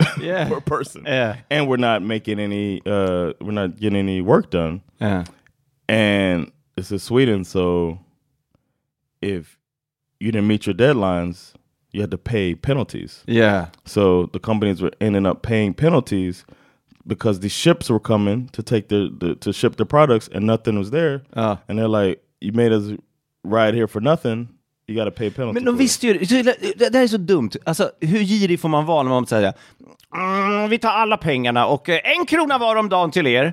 Yeah. 0.20 0.48
per 0.48 0.60
person. 0.60 1.04
Yeah. 1.06 1.38
And 1.50 1.68
we're 1.68 1.76
not 1.76 2.02
making 2.02 2.38
any 2.38 2.80
uh 2.86 3.32
we're 3.40 3.50
not 3.52 3.76
getting 3.80 3.98
any 3.98 4.20
work 4.20 4.50
done. 4.50 4.82
Yeah. 5.00 5.24
And 5.88 6.52
this 6.76 6.92
is 6.92 7.02
Sweden, 7.02 7.44
so 7.44 7.98
if 9.20 9.58
you 10.20 10.30
didn't 10.30 10.46
meet 10.46 10.66
your 10.66 10.74
deadlines, 10.74 11.54
you 11.92 12.00
had 12.00 12.10
to 12.12 12.18
pay 12.18 12.54
penalties. 12.54 13.24
Yeah. 13.26 13.70
So 13.86 14.26
the 14.26 14.38
companies 14.38 14.80
were 14.80 14.92
ending 15.00 15.26
up 15.26 15.42
paying 15.42 15.74
penalties 15.74 16.44
because 17.06 17.40
the 17.40 17.48
ships 17.48 17.90
were 17.90 17.98
coming 18.00 18.48
to 18.50 18.62
take 18.62 18.88
the, 18.88 19.12
the 19.18 19.34
to 19.36 19.52
ship 19.52 19.76
the 19.76 19.86
products 19.86 20.28
and 20.30 20.46
nothing 20.46 20.78
was 20.78 20.90
there. 20.90 21.22
Ja. 21.34 21.56
And 21.68 21.78
they're 21.78 21.88
like, 21.88 22.22
you 22.40 22.52
made 22.52 22.70
us 22.70 22.92
ride 23.48 23.76
here 23.76 23.86
for 23.86 24.00
nothing. 24.00 24.48
You 24.88 25.04
got 25.04 25.14
to 25.14 25.18
pay 25.18 25.30
penalty. 25.30 25.54
Men 25.54 25.64
de 25.64 25.70
for 25.70 25.74
it." 25.74 25.80
visste 25.80 26.06
ju 26.06 26.42
det. 26.42 26.56
Det 26.76 26.88
det 26.88 26.98
här 26.98 27.04
är 27.04 27.08
så 27.08 27.16
dumt. 27.16 27.50
Alltså, 27.64 27.90
hur 28.00 28.18
girig 28.18 28.60
får 28.60 28.68
man 28.68 28.86
vara 28.86 29.02
när 29.02 29.10
man 29.10 29.26
säger 29.26 29.52
mm, 30.16 30.70
vi 30.70 30.78
tar 30.78 30.90
alla 30.90 31.16
pengarna 31.16 31.66
och 31.66 31.88
eh, 31.88 32.00
en 32.18 32.26
krona 32.26 32.58
var 32.58 32.76
om 32.76 32.88
dagen 32.88 33.10
till 33.10 33.26
er. 33.26 33.52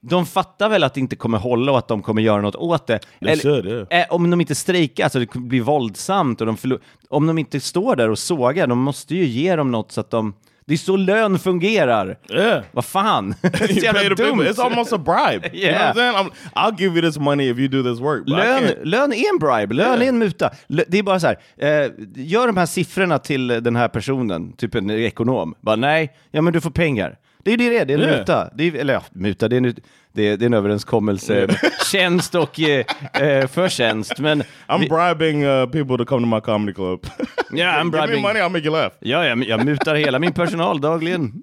De 0.00 0.26
fattar 0.26 0.68
väl 0.68 0.84
att 0.84 0.94
det 0.94 1.00
inte 1.00 1.16
kommer 1.16 1.38
hålla 1.38 1.72
och 1.72 1.78
att 1.78 1.88
de 1.88 2.02
kommer 2.02 2.22
göra 2.22 2.40
något 2.40 2.56
åt 2.56 2.86
det. 2.86 2.98
They 3.20 3.36
should, 3.36 3.66
yeah. 3.66 3.86
eh, 3.90 4.06
om 4.10 4.30
de 4.30 4.40
inte 4.40 4.54
strejkar, 4.54 5.04
alltså 5.04 5.18
det 5.18 5.34
blir 5.34 5.60
våldsamt 5.60 6.40
och 6.40 6.46
de 6.46 6.56
förlor- 6.56 6.80
om 7.08 7.26
de 7.26 7.38
inte 7.38 7.60
står 7.60 7.96
där 7.96 8.10
och 8.10 8.18
sågar, 8.18 8.66
de 8.66 8.78
måste 8.78 9.14
ju 9.14 9.24
ge 9.24 9.56
dem 9.56 9.70
något 9.70 9.92
så 9.92 10.00
att 10.00 10.10
de... 10.10 10.34
Det 10.66 10.74
är 10.74 10.78
så 10.78 10.96
lön 10.96 11.38
fungerar. 11.38 12.16
Yeah. 12.30 12.62
Vad 12.72 12.84
fan? 12.84 13.34
Det 13.42 13.48
är 13.62 13.66
så 13.66 13.74
you 13.86 13.92
pay 13.92 14.08
the 14.08 14.14
dumt. 14.14 14.40
It's 14.42 14.60
almost 14.62 14.92
a 14.92 14.98
bribe. 14.98 15.50
You 15.56 15.72
know 15.72 15.80
Yeah. 15.80 15.86
what 15.86 15.96
I'm 15.96 16.14
saying? 16.14 16.16
I'm, 16.16 16.30
I'll 16.54 16.78
give 16.80 16.94
you 17.00 17.02
this 17.10 17.18
money 17.18 17.50
if 17.50 17.58
you 17.58 17.68
do 17.68 17.82
this 17.92 18.00
work. 18.00 18.22
Lön, 18.28 18.62
lön 18.82 19.12
är 19.12 19.28
en 19.32 19.38
bribe, 19.38 19.74
lön 19.74 20.02
är 20.02 20.06
en 20.08 20.18
muta. 20.18 20.50
Det 20.88 20.98
är 20.98 21.02
bara 21.02 21.20
så 21.20 21.26
här, 21.26 21.38
eh, 21.56 21.90
gör 22.14 22.46
de 22.46 22.56
här 22.56 22.66
siffrorna 22.66 23.18
till 23.18 23.46
den 23.46 23.76
här 23.76 23.88
personen, 23.88 24.52
typ 24.52 24.74
en 24.74 24.90
ekonom. 24.90 25.54
Bara 25.60 25.76
nej, 25.76 26.12
ja 26.30 26.42
men 26.42 26.52
du 26.52 26.60
får 26.60 26.70
pengar. 26.70 27.16
Det 27.44 27.52
är 27.52 27.58
ju 27.58 27.70
det 27.70 27.70
det 27.70 27.78
är, 27.78 27.84
det 27.84 27.92
är 27.92 27.98
en 27.98 28.02
Yeah. 28.04 28.18
muta. 28.18 28.50
Det 28.54 28.64
är, 28.68 28.74
eller 28.74 28.94
ja, 28.94 29.02
muta, 29.12 29.48
det 29.48 29.56
är 29.56 29.58
en, 29.58 29.74
det 30.12 30.28
är, 30.28 30.36
det 30.36 30.44
är 30.44 30.46
en 30.46 30.54
överenskommelse, 30.54 31.46
tjänst 31.92 32.34
och 32.34 32.60
eh, 32.60 32.84
eh, 33.22 33.46
förtjänst. 33.46 34.18
Men 34.18 34.42
I'm 34.68 34.78
vi- 34.80 34.88
bribing 34.88 35.44
uh, 35.44 35.66
people 35.66 35.96
to 35.98 36.04
come 36.04 36.22
to 36.30 36.34
my 36.36 36.40
comedy 36.40 36.74
club. 36.74 37.06
Yeah, 37.54 37.80
I'm 37.80 37.84
Give 37.84 38.00
me 38.00 38.06
bribing. 38.06 38.22
money, 38.22 38.40
I'll 38.42 38.48
make 38.48 38.64
you 38.64 38.72
laugh. 38.72 38.94
ja, 39.00 39.26
jag, 39.26 39.44
jag 39.44 39.64
mutar 39.64 39.94
hela 39.94 40.18
min 40.18 40.32
personal 40.32 40.80
dagligen. 40.80 41.32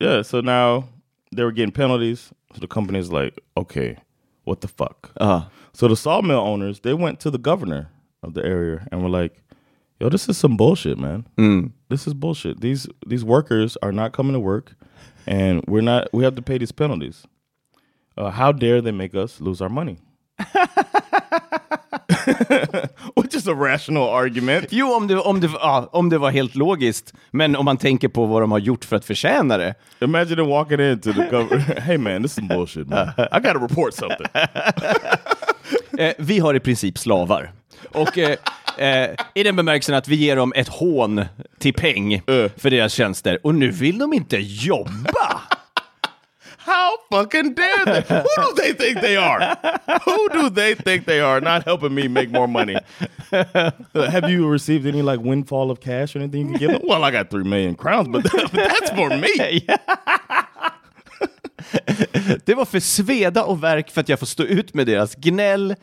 Yeah, 0.00 0.22
so 0.22 0.40
now 0.40 0.88
they 1.30 1.44
were 1.44 1.52
getting 1.52 1.72
penalties. 1.72 2.32
So 2.54 2.60
the 2.60 2.66
company's 2.66 3.10
like, 3.10 3.38
okay, 3.56 3.98
what 4.44 4.60
the 4.62 4.68
fuck? 4.68 5.12
Ja. 5.20 5.44
So 5.72 5.86
the 5.88 5.96
sawmill 5.96 6.40
owners, 6.40 6.80
they 6.80 6.94
went 6.94 7.20
to 7.20 7.30
the 7.30 7.38
governor 7.38 7.90
of 8.22 8.34
the 8.34 8.44
area 8.44 8.86
and 8.90 9.02
were 9.02 9.08
like, 9.08 9.42
yo, 10.00 10.08
this 10.08 10.28
is 10.28 10.36
some 10.36 10.56
bullshit, 10.56 10.98
man. 10.98 11.26
This 11.88 12.06
is 12.06 12.14
bullshit. 12.14 12.60
These 12.60 12.88
these 13.06 13.24
workers 13.24 13.76
are 13.82 13.92
not 13.92 14.12
coming 14.12 14.32
to 14.32 14.40
work 14.40 14.74
and 15.26 15.62
we're 15.68 15.80
not 15.82 16.08
we 16.12 16.24
have 16.24 16.34
to 16.36 16.42
pay 16.42 16.58
these 16.58 16.72
penalties. 16.72 17.26
Uh, 18.16 18.30
how 18.30 18.52
dare 18.52 18.80
they 18.80 18.92
make 18.92 19.14
us 19.14 19.40
lose 19.40 19.60
our 19.60 19.68
money? 19.68 19.98
Which 23.16 23.34
is 23.34 23.48
a 23.48 23.54
rational 23.54 24.08
argument. 24.08 24.66
Jo, 24.70 24.94
om 24.94 25.06
det, 25.06 25.18
om, 25.18 25.40
det, 25.40 25.50
ja, 25.52 25.88
om 25.92 26.08
det 26.08 26.18
var 26.18 26.30
helt 26.30 26.54
logiskt. 26.54 27.14
Men 27.30 27.56
om 27.56 27.64
man 27.64 27.76
tänker 27.76 28.08
på 28.08 28.26
vad 28.26 28.42
de 28.42 28.52
har 28.52 28.58
gjort 28.58 28.84
för 28.84 28.96
att 28.96 29.04
förtjäna 29.04 29.56
det. 29.56 29.74
Imagine 30.00 30.42
walking 30.42 30.80
into 30.80 31.12
the 31.12 31.22
governor. 31.30 31.58
hey 31.80 31.98
man, 31.98 32.22
this 32.22 32.30
is 32.30 32.34
some 32.34 32.48
bullshit, 32.48 32.88
man. 32.88 33.08
I 33.18 33.40
gotta 33.40 33.58
report 33.58 33.94
something. 33.94 34.26
Eh, 35.98 36.12
vi 36.18 36.38
har 36.38 36.54
i 36.54 36.60
princip 36.60 36.98
slavar. 36.98 37.52
Och 37.92 38.18
eh, 38.18 38.36
eh, 38.78 39.10
i 39.34 39.42
den 39.42 39.56
bemärkelsen 39.56 39.94
att 39.94 40.08
vi 40.08 40.16
ger 40.16 40.36
dem 40.36 40.52
ett 40.56 40.68
hån 40.68 41.24
till 41.58 41.74
peng 41.74 42.22
för 42.56 42.70
deras 42.70 42.92
tjänster. 42.92 43.38
Och 43.42 43.54
nu 43.54 43.70
vill 43.70 43.98
de 43.98 44.12
inte 44.12 44.36
jobba! 44.40 45.40
How 46.70 46.96
fucking 47.10 47.54
dare 47.54 47.84
they? 47.84 48.02
Who 48.08 48.44
do 48.46 48.54
they 48.62 48.72
think 48.72 49.00
they 49.00 49.16
are? 49.16 49.40
Who 50.04 50.28
do 50.28 50.50
they 50.50 50.74
think 50.76 51.06
they 51.06 51.20
are? 51.20 51.40
Not 51.40 51.64
helping 51.64 51.94
me 51.94 52.06
make 52.08 52.30
more 52.30 52.46
money. 52.46 52.76
Have 53.94 54.30
you 54.30 54.48
received 54.48 54.86
any 54.86 55.02
like 55.02 55.20
windfall 55.20 55.70
of 55.70 55.80
cash 55.80 56.14
or 56.14 56.20
anything 56.20 56.40
you 56.40 56.46
can 56.52 56.58
give 56.58 56.70
them? 56.72 56.82
Well, 56.84 57.02
I 57.02 57.10
got 57.10 57.30
three 57.30 57.44
million 57.44 57.74
crowns, 57.74 58.08
but 58.08 58.22
that's 58.52 58.90
for 58.90 59.10
me. 59.10 59.66
Det 62.44 62.54
var 62.54 62.64
för 62.64 62.80
sveda 62.80 63.44
och 63.44 63.64
verk 63.64 63.90
för 63.90 64.00
att 64.00 64.08
jag 64.08 64.18
får 64.18 64.26
stå 64.26 64.42
ut 64.42 64.74
med 64.74 64.86
deras 64.86 65.14
gnäll 65.14 65.74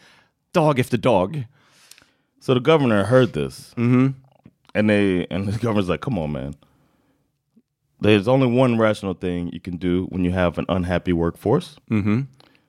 dag 0.54 0.80
efter 0.80 0.98
dag. 0.98 1.48
So 2.42 2.54
the 2.54 2.60
governor 2.60 3.04
heard 3.04 3.34
this, 3.34 3.74
and 3.78 4.14
they 4.90 5.28
and 5.32 5.54
the 5.54 5.68
governor's 5.68 5.92
like, 5.92 6.02
"Come 6.02 6.22
on, 6.22 6.32
man. 6.32 6.54
There's 8.00 8.28
only 8.28 8.48
one 8.48 8.78
rational 8.78 9.14
thing 9.14 9.50
you 9.52 9.60
can 9.60 9.78
do 9.78 10.06
when 10.10 10.24
you 10.24 10.32
have 10.32 10.58
an 10.58 10.66
unhappy 10.70 11.14
workforce." 11.14 11.78
Mm-hmm. 11.90 12.22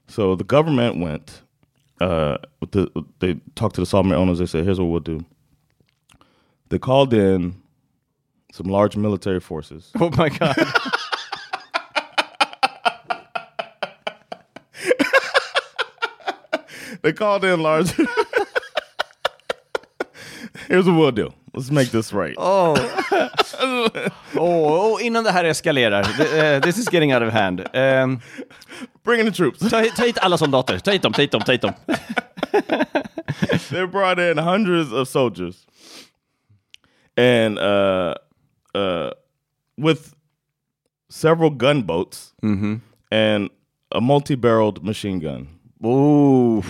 So 0.07 0.35
the 0.35 0.45
government 0.45 0.99
went. 1.01 1.43
Uh, 2.01 2.39
with 2.61 2.71
the 2.71 2.89
they 3.19 3.35
talked 3.57 3.75
to 3.75 3.81
the 3.81 3.87
sawmill 3.87 4.21
owners. 4.21 4.39
They 4.39 4.47
said, 4.47 4.65
"Here's 4.65 4.79
what 4.79 4.87
we'll 4.87 5.01
do." 5.01 5.25
They 6.69 6.79
called 6.79 7.13
in 7.13 7.61
some 8.53 8.67
large 8.67 8.97
military 8.97 9.41
forces. 9.41 9.91
Oh 10.01 10.11
my 10.11 10.29
god. 10.29 10.57
They 17.03 17.13
called 17.13 17.45
in 17.45 17.63
large. 17.63 17.93
Here's 20.69 20.87
what 20.87 20.97
we'll 20.97 21.13
do. 21.13 21.33
Let's 21.59 21.71
make 21.73 21.91
this 21.91 22.13
right. 22.13 22.37
Åh, 22.39 22.77
oh, 24.37 25.05
innan 25.07 25.25
det 25.25 25.31
här 25.33 25.45
eskalerar. 25.45 26.01
Eh, 26.37 26.61
This 26.61 26.79
is 26.79 26.93
getting 26.93 27.15
out 27.15 27.23
of 27.23 27.33
hand. 27.33 27.61
Um, 27.75 28.21
Bring 29.05 29.21
in 29.21 29.27
the 29.27 29.33
troops. 29.33 29.59
ta, 29.59 29.85
ta 29.97 30.05
hit 30.05 30.19
alla 30.19 30.39
soldater. 30.39 30.79
Ta 30.79 30.91
hit 30.91 31.03
dem, 31.03 31.13
ta 31.13 31.23
hit 31.23 31.31
dem, 31.33 31.41
ta 31.41 31.53
hit 31.53 31.63
dem. 31.63 31.73
they 33.71 33.87
brought 33.87 34.19
in 34.21 34.39
hundreds 34.39 34.93
of 34.93 35.09
soldiers 35.09 35.67
and 37.17 37.59
uh 37.59 38.15
uh 38.75 39.11
with 39.77 40.15
several 41.11 41.51
gunboats 41.51 42.33
and 43.11 43.51
a 43.91 44.01
multi-barreled 44.01 44.83
machine 44.85 45.19
gun 45.19 45.49
Oh. 45.83 46.65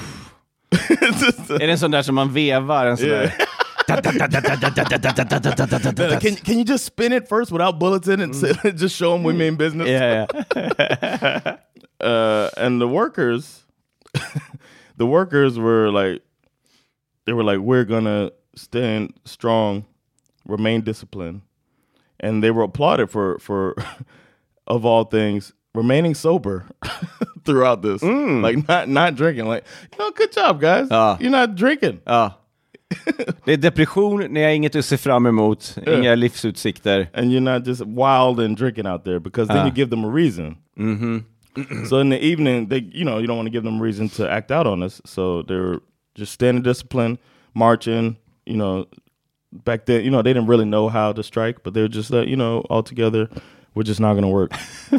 Är 0.71 1.59
det 1.59 1.71
en 1.73 1.79
sån 1.79 1.91
där 1.91 2.03
som 2.03 2.15
man 2.15 2.33
vevar? 2.33 2.87
En 2.87 2.97
sån 2.97 3.09
där... 3.09 3.33
Uh, 3.89 4.01
can, 6.21 6.37
can 6.37 6.59
you 6.59 6.65
just 6.65 6.85
spin 6.85 7.13
it 7.13 7.29
first 7.29 7.51
without 7.51 7.79
bullets 7.79 8.09
in 8.09 8.21
it 8.21 8.43
and 8.65 8.79
just 8.79 8.95
show 8.97 9.13
them 9.13 9.23
we 9.23 9.33
mean 9.33 9.57
business 9.57 9.89
Yeah. 9.89 10.27
ja. 10.55 11.57
uh 12.01 12.51
and 12.57 12.81
the 12.81 12.89
workers 12.89 13.65
the 14.97 15.07
workers 15.07 15.59
were 15.59 15.91
like 15.91 16.23
they 17.25 17.33
were 17.33 17.45
like 17.45 17.59
we're 17.59 17.85
gonna 17.85 18.31
stand 18.55 19.15
strong 19.25 19.85
remain 20.47 20.81
disciplined 20.83 21.43
and 22.21 22.43
they 22.43 22.51
were 22.51 22.63
applauded 22.63 23.11
for 23.11 23.39
for 23.39 23.75
of 24.67 24.85
all 24.85 25.05
things 25.05 25.53
remaining 25.75 26.15
sober 26.15 26.67
throughout 27.45 27.83
this. 27.83 28.03
Like 28.03 28.67
not 28.69 28.89
not 28.89 29.15
drinking. 29.15 29.47
Like, 29.47 29.65
you 29.93 29.99
know, 29.99 30.11
good 30.11 30.33
job 30.33 30.61
guys. 30.61 30.89
Ah. 30.91 31.17
You're 31.21 31.31
not 31.31 31.55
drinking. 31.55 32.01
Ja. 32.07 32.33
Det 33.45 33.53
är 33.53 33.57
depression, 33.57 34.21
ni 34.31 34.43
har 34.43 34.51
inget 34.51 34.77
att 34.77 34.85
se 34.85 34.97
fram 34.99 35.27
emot, 35.27 35.77
inga 35.87 36.15
livsutsikter. 36.15 37.09
and 37.15 37.31
you're 37.33 37.41
not 37.57 37.67
just 37.67 37.81
wild 37.83 38.41
and 38.41 38.57
drinking 38.59 38.87
out 38.87 39.05
there 39.05 39.19
because 39.21 39.49
then 39.49 39.59
Ah. 39.63 39.67
you 39.67 39.75
give 39.75 39.91
them 39.91 40.05
a 40.05 40.09
reason. 40.15 40.57
so 41.89 42.01
in 42.01 42.11
the 42.11 42.19
evening, 42.33 42.69
they 42.69 42.79
you 42.93 43.05
know 43.05 43.19
you 43.19 43.27
don't 43.27 43.37
want 43.37 43.47
to 43.49 43.53
give 43.53 43.65
them 43.65 43.81
a 43.81 43.85
reason 43.85 44.09
to 44.09 44.29
act 44.29 44.51
out 44.51 44.67
on 44.67 44.83
us. 44.83 45.01
So 45.05 45.43
they're 45.43 45.81
just 46.19 46.33
standing 46.33 46.63
discipline, 46.65 47.17
marching. 47.53 48.17
You 48.47 48.57
know, 48.57 48.85
back 49.65 49.85
then, 49.87 50.05
you 50.05 50.11
know 50.11 50.23
they 50.23 50.33
didn't 50.35 50.49
really 50.51 50.65
know 50.65 50.89
how 50.89 51.13
to 51.13 51.23
strike, 51.23 51.59
but 51.65 51.75
they're 51.75 51.89
just 51.89 52.11
like 52.11 52.29
you 52.29 52.37
know 52.37 52.61
all 52.71 52.83
together. 52.83 53.29
We're 53.75 53.87
just 53.89 54.01
not 54.01 54.15
gonna 54.15 54.31
work. 54.33 54.53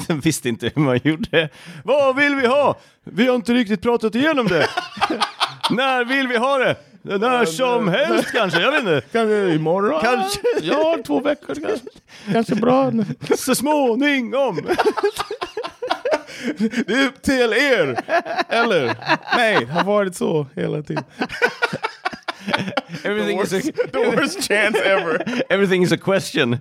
Visste 0.23 0.49
inte 0.49 0.71
hur 0.75 0.81
man 0.81 0.99
gjorde. 1.03 1.49
Vad 1.83 2.15
vill 2.15 2.35
vi 2.35 2.47
ha? 2.47 2.77
Vi 3.03 3.27
har 3.27 3.35
inte 3.35 3.53
riktigt 3.53 3.81
pratat 3.81 4.15
igenom 4.15 4.47
det. 4.47 4.67
När 5.71 6.05
vill 6.05 6.27
vi 6.27 6.37
ha 6.37 6.57
det? 6.57 6.75
När 7.01 7.45
som 7.45 7.87
helst 7.87 8.31
kanske, 8.31 8.61
jag 8.61 8.71
vet 8.71 8.79
inte. 8.79 9.01
Kanske 9.11 9.53
imorgon? 9.53 10.01
Kanske. 10.01 10.39
Ja, 10.61 10.97
två 11.05 11.19
veckor 11.19 11.55
kanske. 11.55 11.87
Kanske 12.31 12.55
bra. 12.55 12.91
Så 13.37 13.55
småningom. 13.55 14.59
Det 16.57 16.93
är 16.93 17.07
upp 17.07 17.21
till 17.21 17.53
er! 17.53 18.03
Eller? 18.49 18.95
Nej, 19.37 19.65
det 19.65 19.71
har 19.71 19.83
varit 19.83 20.15
så 20.15 20.47
hela 20.55 20.81
tiden. 20.81 21.03
Everything 23.03 23.41
is 23.41 23.53
a, 23.53 23.61
the 23.91 23.99
worst 23.99 24.47
chance 24.47 24.79
ever. 24.79 25.43
everything 25.49 25.83
is 25.83 25.91
a 25.91 25.97
question. 25.97 26.57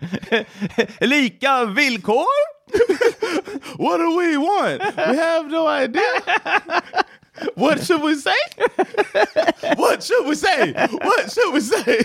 Lika 1.00 1.64
villkor? 1.64 2.26
What 3.78 3.98
do 3.98 4.18
we 4.18 4.36
want? 4.36 4.82
We 4.96 5.16
have 5.16 5.50
no 5.50 5.66
idea. 5.66 6.02
What 7.54 7.86
should 7.86 8.02
we 8.02 8.16
say? 8.16 8.32
What 9.76 10.02
should 10.02 10.26
we 10.28 10.36
say? 10.36 10.72
What 10.90 11.32
should 11.32 11.54
we 11.54 11.60
say? 11.60 12.02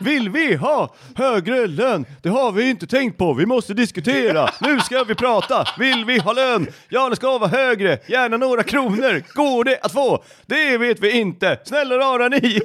Vill 0.00 0.28
vi 0.30 0.54
ha 0.54 0.94
högre 1.14 1.66
lön? 1.66 2.06
Det 2.22 2.28
har 2.28 2.52
vi 2.52 2.70
inte 2.70 2.86
tänkt 2.86 3.18
på. 3.18 3.32
Vi 3.34 3.46
måste 3.46 3.74
diskutera. 3.74 4.50
Nu 4.60 4.80
ska 4.80 5.04
vi 5.04 5.14
prata. 5.14 5.64
Vill 5.78 6.04
vi 6.04 6.18
ha 6.18 6.32
lön? 6.32 6.66
Ja, 6.88 7.08
det 7.08 7.16
ska 7.16 7.38
vara 7.38 7.50
högre. 7.50 7.98
Gärna 8.06 8.36
några 8.36 8.62
kronor. 8.62 9.22
Går 9.34 9.64
det 9.64 9.78
att 9.82 9.92
få? 9.92 10.24
Det 10.46 10.78
vet 10.78 11.00
vi 11.00 11.10
inte. 11.10 11.58
Snälla 11.64 11.98
rara 11.98 12.28
ni. 12.28 12.60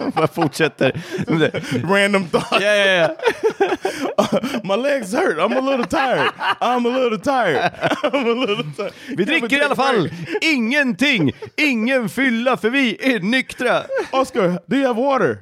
Bara 0.14 0.28
fortsätter. 0.28 1.02
Random 1.92 2.28
thought. 2.28 2.60
Ja, 2.60 2.74
ja, 2.74 2.84
ja. 2.84 3.16
My 4.64 4.76
legs 4.76 5.12
hurt. 5.14 5.38
I'm 5.38 5.58
a 5.58 5.70
little 5.70 5.86
tired. 5.86 6.30
I'm 6.60 6.86
a 6.86 6.98
little 6.98 7.18
tired. 7.18 7.72
I'm 8.02 8.30
a 8.30 8.46
little 8.46 8.72
tired. 8.76 8.92
Vi 9.16 9.24
dricker 9.24 9.58
i 9.58 9.62
alla 9.62 9.76
fall 9.76 10.10
ingenting. 10.40 11.15
Ingen 11.56 12.08
fylla 12.08 12.56
för 12.56 12.70
vi 12.70 12.96
är 13.14 13.20
nyktra. 13.20 13.82
Oscar, 14.12 14.58
do 14.66 14.76
you 14.76 14.86
have 14.86 15.02
water? 15.02 15.38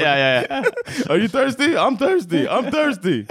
Ja, 0.00 0.18
ja, 0.18 0.42
ja. 0.48 0.64
Are 1.08 1.18
you 1.18 1.28
thirsty? 1.28 1.74
I'm 1.76 1.96
thirsty. 1.98 2.46
I'm 2.46 2.70
thirsty. 2.70 3.26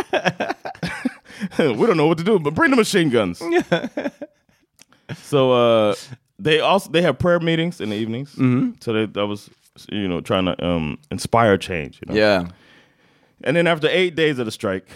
we 1.57 1.87
don't 1.87 1.97
know 1.97 2.07
what 2.07 2.17
to 2.17 2.23
do, 2.23 2.39
but 2.39 2.53
bring 2.53 2.71
the 2.71 2.77
machine 2.77 3.09
guns. 3.09 3.41
so 5.23 5.51
uh, 5.51 5.95
they 6.39 6.59
also 6.59 6.89
they 6.91 7.01
have 7.01 7.17
prayer 7.19 7.39
meetings 7.39 7.81
in 7.81 7.89
the 7.89 7.95
evenings. 7.95 8.31
So 8.79 8.93
they, 8.93 9.05
that 9.05 9.27
was 9.27 9.49
you 9.89 10.07
know 10.07 10.21
trying 10.21 10.45
to 10.45 10.65
um, 10.65 10.97
inspire 11.11 11.57
change. 11.57 11.99
You 12.01 12.13
know? 12.13 12.19
Yeah. 12.19 12.47
And 13.43 13.55
then 13.57 13.67
after 13.67 13.87
eight 13.89 14.15
days 14.15 14.39
of 14.39 14.45
the 14.45 14.51
strike, 14.51 14.87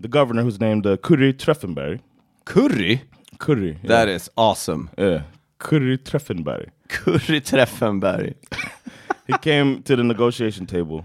the 0.00 0.08
governor, 0.08 0.42
who's 0.42 0.60
named 0.60 0.86
uh, 0.86 0.96
Kuri 0.96 1.32
Treffenberg, 1.34 2.00
Curry? 2.44 3.02
Curry, 3.40 3.78
That 3.84 4.08
is 4.08 4.30
awesome. 4.36 4.90
yeah, 4.98 5.22
Curry 5.58 5.98
Treffenberg, 5.98 6.68
Curry 6.88 7.40
Treffenberg. 7.40 8.34
he 9.26 9.36
came 9.38 9.82
to 9.82 9.96
the 9.96 10.04
negotiation 10.04 10.66
table, 10.66 11.04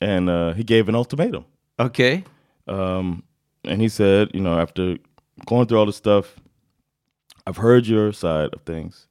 and 0.00 0.28
uh, 0.30 0.52
he 0.52 0.62
gave 0.62 0.88
an 0.88 0.94
ultimatum. 0.94 1.44
Okay. 1.80 2.22
Um, 2.68 3.22
and 3.64 3.80
he 3.80 3.88
said, 3.88 4.30
you 4.34 4.40
know, 4.40 4.58
after 4.58 4.98
going 5.46 5.66
through 5.66 5.78
all 5.78 5.86
this 5.86 5.96
stuff, 5.96 6.36
I've 7.46 7.56
heard 7.56 7.86
your 7.86 8.12
side 8.12 8.50
of 8.52 8.60
things, 8.62 9.08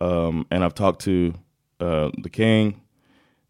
um, 0.00 0.46
and 0.50 0.62
I've 0.64 0.74
talked 0.74 1.02
to 1.02 1.34
uh, 1.80 2.10
the 2.22 2.30
king. 2.30 2.80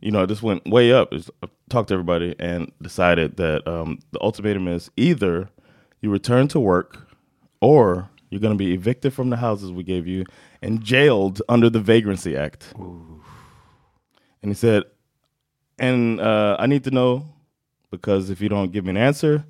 You 0.01 0.13
know, 0.13 0.27
this 0.27 0.43
went 0.43 0.67
way 0.67 0.93
up. 0.93 1.13
I've 1.13 1.51
talked 1.69 1.89
to 1.89 1.95
everybody 1.95 2.35
and 2.39 2.73
decided 2.81 3.37
that 3.37 3.67
um, 3.69 3.99
the 4.13 4.21
ultimatum 4.23 4.67
is 4.69 4.91
either 4.97 5.51
you 6.01 6.11
return 6.11 6.47
to 6.49 6.61
work, 6.61 7.08
or 7.61 8.09
you're 8.31 8.41
going 8.41 8.53
to 8.53 8.59
be 8.59 8.75
evicted 8.75 9.13
from 9.13 9.31
the 9.31 9.37
houses 9.37 9.71
we 9.73 9.83
gave 9.83 10.07
you 10.07 10.25
and 10.63 10.83
jailed 10.83 11.41
under 11.49 11.71
the 11.71 11.81
Vagrancy 11.81 12.37
Act. 12.37 12.75
And 12.77 14.51
he 14.51 14.55
said, 14.55 14.85
and 15.79 16.21
uh, 16.21 16.57
I 16.59 16.67
need 16.67 16.85
to 16.85 16.91
know 16.91 17.25
because 17.91 18.31
if 18.31 18.41
you 18.41 18.49
don't 18.49 18.73
give 18.73 18.85
me 18.85 18.91
an 18.91 18.97
answer, 18.97 19.45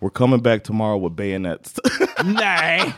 we're 0.00 0.10
coming 0.10 0.40
back 0.40 0.64
tomorrow 0.64 0.96
with 0.96 1.14
bayonets. 1.16 1.78
Nej! 2.24 2.92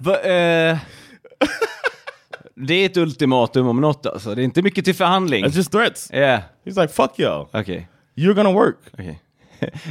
Va, 0.00 0.20
eh, 0.20 0.78
det 2.54 2.74
är 2.74 2.86
ett 2.86 2.96
ultimatum 2.96 3.66
om 3.66 3.80
något 3.80 4.06
alltså. 4.06 4.34
Det 4.34 4.42
är 4.42 4.44
inte 4.44 4.62
mycket 4.62 4.84
till 4.84 4.94
förhandling. 4.94 5.44
It's 5.44 5.56
just 5.56 5.72
threats. 5.72 6.10
Yeah. 6.12 6.42
He's 6.64 6.80
like, 6.80 6.92
fuck 6.92 7.18
y'all. 7.18 7.48
Okej. 7.52 7.88
You're 8.14 8.34
gonna 8.34 8.52
work. 8.52 8.78
Okej. 8.92 9.20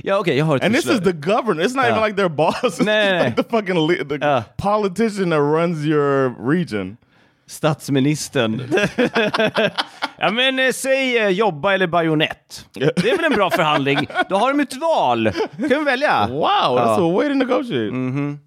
Ja, 0.03 0.19
okej, 0.19 0.37
jag 0.37 0.45
har 0.45 0.55
ett 0.57 0.63
And 0.63 0.75
this 0.75 0.85
is 0.85 0.99
the 1.01 1.11
governor. 1.11 1.63
It's 1.63 1.75
not 1.75 1.85
even 1.85 1.95
Yeah. 1.95 2.05
like 2.05 2.15
their 2.17 2.29
boss. 2.41 2.79
Nah. 2.79 3.23
like 3.25 3.35
the 3.35 3.49
fucking 3.49 3.87
the 4.09 4.17
Yeah. 4.21 4.43
politician 4.57 5.29
that 5.29 5.39
runs 5.39 5.85
your 5.85 6.35
region. 6.51 6.97
Statsministern. 7.47 8.61
ja 10.17 10.31
men 10.31 10.59
eh, 10.59 10.71
säg 10.71 11.17
eh, 11.17 11.29
jobba 11.29 11.73
eller 11.73 11.87
bajonett. 11.87 12.65
Det 12.73 13.09
är 13.09 13.15
väl 13.15 13.25
en 13.25 13.33
bra 13.37 13.49
förhandling? 13.51 14.07
Då 14.29 14.35
har 14.35 14.49
de 14.53 14.59
ett 14.59 14.75
val. 14.75 15.31
Kan 15.57 15.79
vi 15.79 15.83
välja? 15.85 16.27
Wow, 16.27 16.41
that's 16.77 16.99
Ja. 16.99 17.09
a 17.09 17.13
way 17.13 17.27
to 17.29 17.33
negotiate. 17.33 17.91
Mhm. 17.91 18.39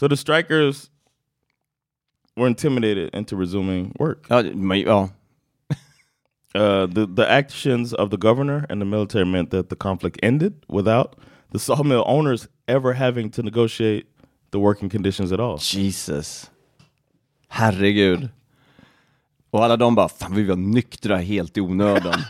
So 0.00 0.08
the 0.08 0.16
strikers 0.16 0.76
were 2.36 2.48
intimidated 2.48 3.14
into 3.14 3.36
resuming 3.40 3.92
work. 3.98 4.18
Ja, 4.28 4.42
men, 4.54 4.80
ja. 4.80 5.08
Uh, 6.54 6.86
the 6.86 7.06
the 7.06 7.30
actions 7.30 7.94
of 7.94 8.10
the 8.10 8.18
governor 8.18 8.66
and 8.68 8.80
the 8.80 8.84
military 8.84 9.24
meant 9.24 9.50
that 9.50 9.68
the 9.68 9.76
conflict 9.76 10.18
ended 10.22 10.52
without 10.68 11.16
the 11.50 11.58
sawmill 11.58 12.04
owners 12.06 12.48
ever 12.68 12.92
having 12.92 13.30
to 13.30 13.42
negotiate 13.42 14.06
the 14.50 14.58
working 14.58 14.90
conditions 14.90 15.32
at 15.32 15.40
all. 15.40 15.56
Jesus. 15.56 16.50
Herregud. 17.48 18.28
Och 19.50 19.64
alla 19.64 19.76
de 19.76 19.94
bara, 19.94 20.08
fan 20.08 20.34
vi 20.34 20.42
var 20.42 20.56
nyktra 20.56 21.16
helt 21.16 21.56
i 21.56 21.60
onödan. 21.60 22.14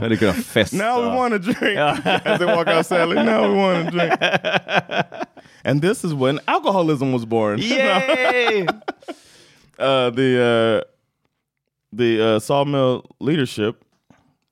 Hade 0.00 0.16
kunnat 0.16 0.36
festa. 0.36 0.76
Now 0.76 1.02
we 1.02 1.16
want 1.16 1.34
a 1.34 1.38
drink. 1.38 1.78
As 2.24 2.38
they 2.38 2.46
walk 2.46 2.68
out 2.68 2.86
sadly, 2.86 3.16
now 3.16 3.48
we 3.48 3.54
want 3.54 3.88
a 3.88 3.90
drink. 3.90 4.14
and 5.64 5.82
this 5.82 6.04
is 6.04 6.14
when 6.14 6.40
alcoholism 6.46 7.12
was 7.12 7.24
born. 7.26 7.58
Yay! 7.58 8.66
uh, 9.78 10.10
the 10.10 10.84
uh, 10.84 10.93
the 11.96 12.20
uh, 12.36 12.40
sawmill 12.40 13.02
leadership, 13.20 13.74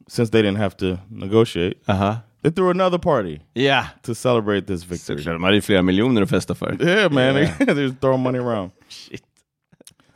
since 0.09 0.31
they 0.31 0.43
didn't 0.43 0.59
have 0.59 0.77
to 0.77 0.99
negotiate, 1.11 1.75
Aha. 1.89 2.23
they 2.43 2.51
threw 2.51 2.71
another 2.71 2.99
party 2.99 3.41
Yeah. 3.55 3.85
to 4.03 4.15
celebrate 4.15 4.67
this 4.67 4.83
victory. 4.85 5.17
Såklart, 5.19 5.35
de 5.37 5.45
hade 5.45 5.55
ju 5.57 5.61
flera 5.61 5.83
miljoner 5.83 6.23
att 6.23 6.31
festa 6.31 6.55
för. 6.55 6.77
Yeah, 6.81 7.13
man, 7.13 7.35
they're 7.59 7.75
just 7.89 8.01
throwing 8.01 8.23
money 8.23 8.39
around. 8.39 8.71
Shit. 8.89 9.23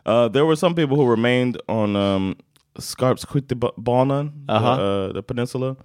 Uh, 0.06 0.28
there 0.28 0.44
were 0.44 0.56
some 0.56 0.74
people 0.74 0.96
who 0.96 1.10
remained 1.10 1.56
on 1.68 1.96
um, 1.96 2.36
Skarpskyttebanan, 2.78 4.32
Uh-huh. 4.48 4.66
uh, 5.08 5.12
the 5.12 5.22
peninsula, 5.22 5.76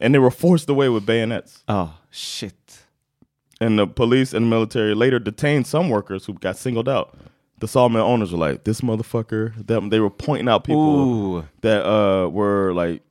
and 0.00 0.14
they 0.14 0.18
were 0.18 0.30
forced 0.30 0.68
away 0.70 0.88
with 0.88 1.06
bayonets. 1.06 1.64
Ja, 1.68 1.88
shit. 2.10 2.86
And 3.60 3.78
the 3.78 3.86
police 3.86 4.32
and 4.36 4.46
the 4.46 4.50
military 4.50 4.94
later 4.94 5.18
detained 5.18 5.66
some 5.66 5.88
workers 5.90 6.26
who 6.26 6.34
got 6.34 6.56
singled 6.56 6.88
out. 6.88 7.16
The 7.60 7.66
sawmill 7.68 8.02
owners 8.04 8.32
were 8.32 8.48
like, 8.48 8.62
"This 8.64 8.80
motherfucker." 8.82 9.52
Them, 9.66 9.90
they 9.90 10.00
were 10.00 10.10
pointing 10.10 10.48
out 10.48 10.64
people 10.64 11.00
Ooh. 11.00 11.44
that 11.62 11.84
uh, 11.84 12.28
were 12.30 12.72
like, 12.72 13.02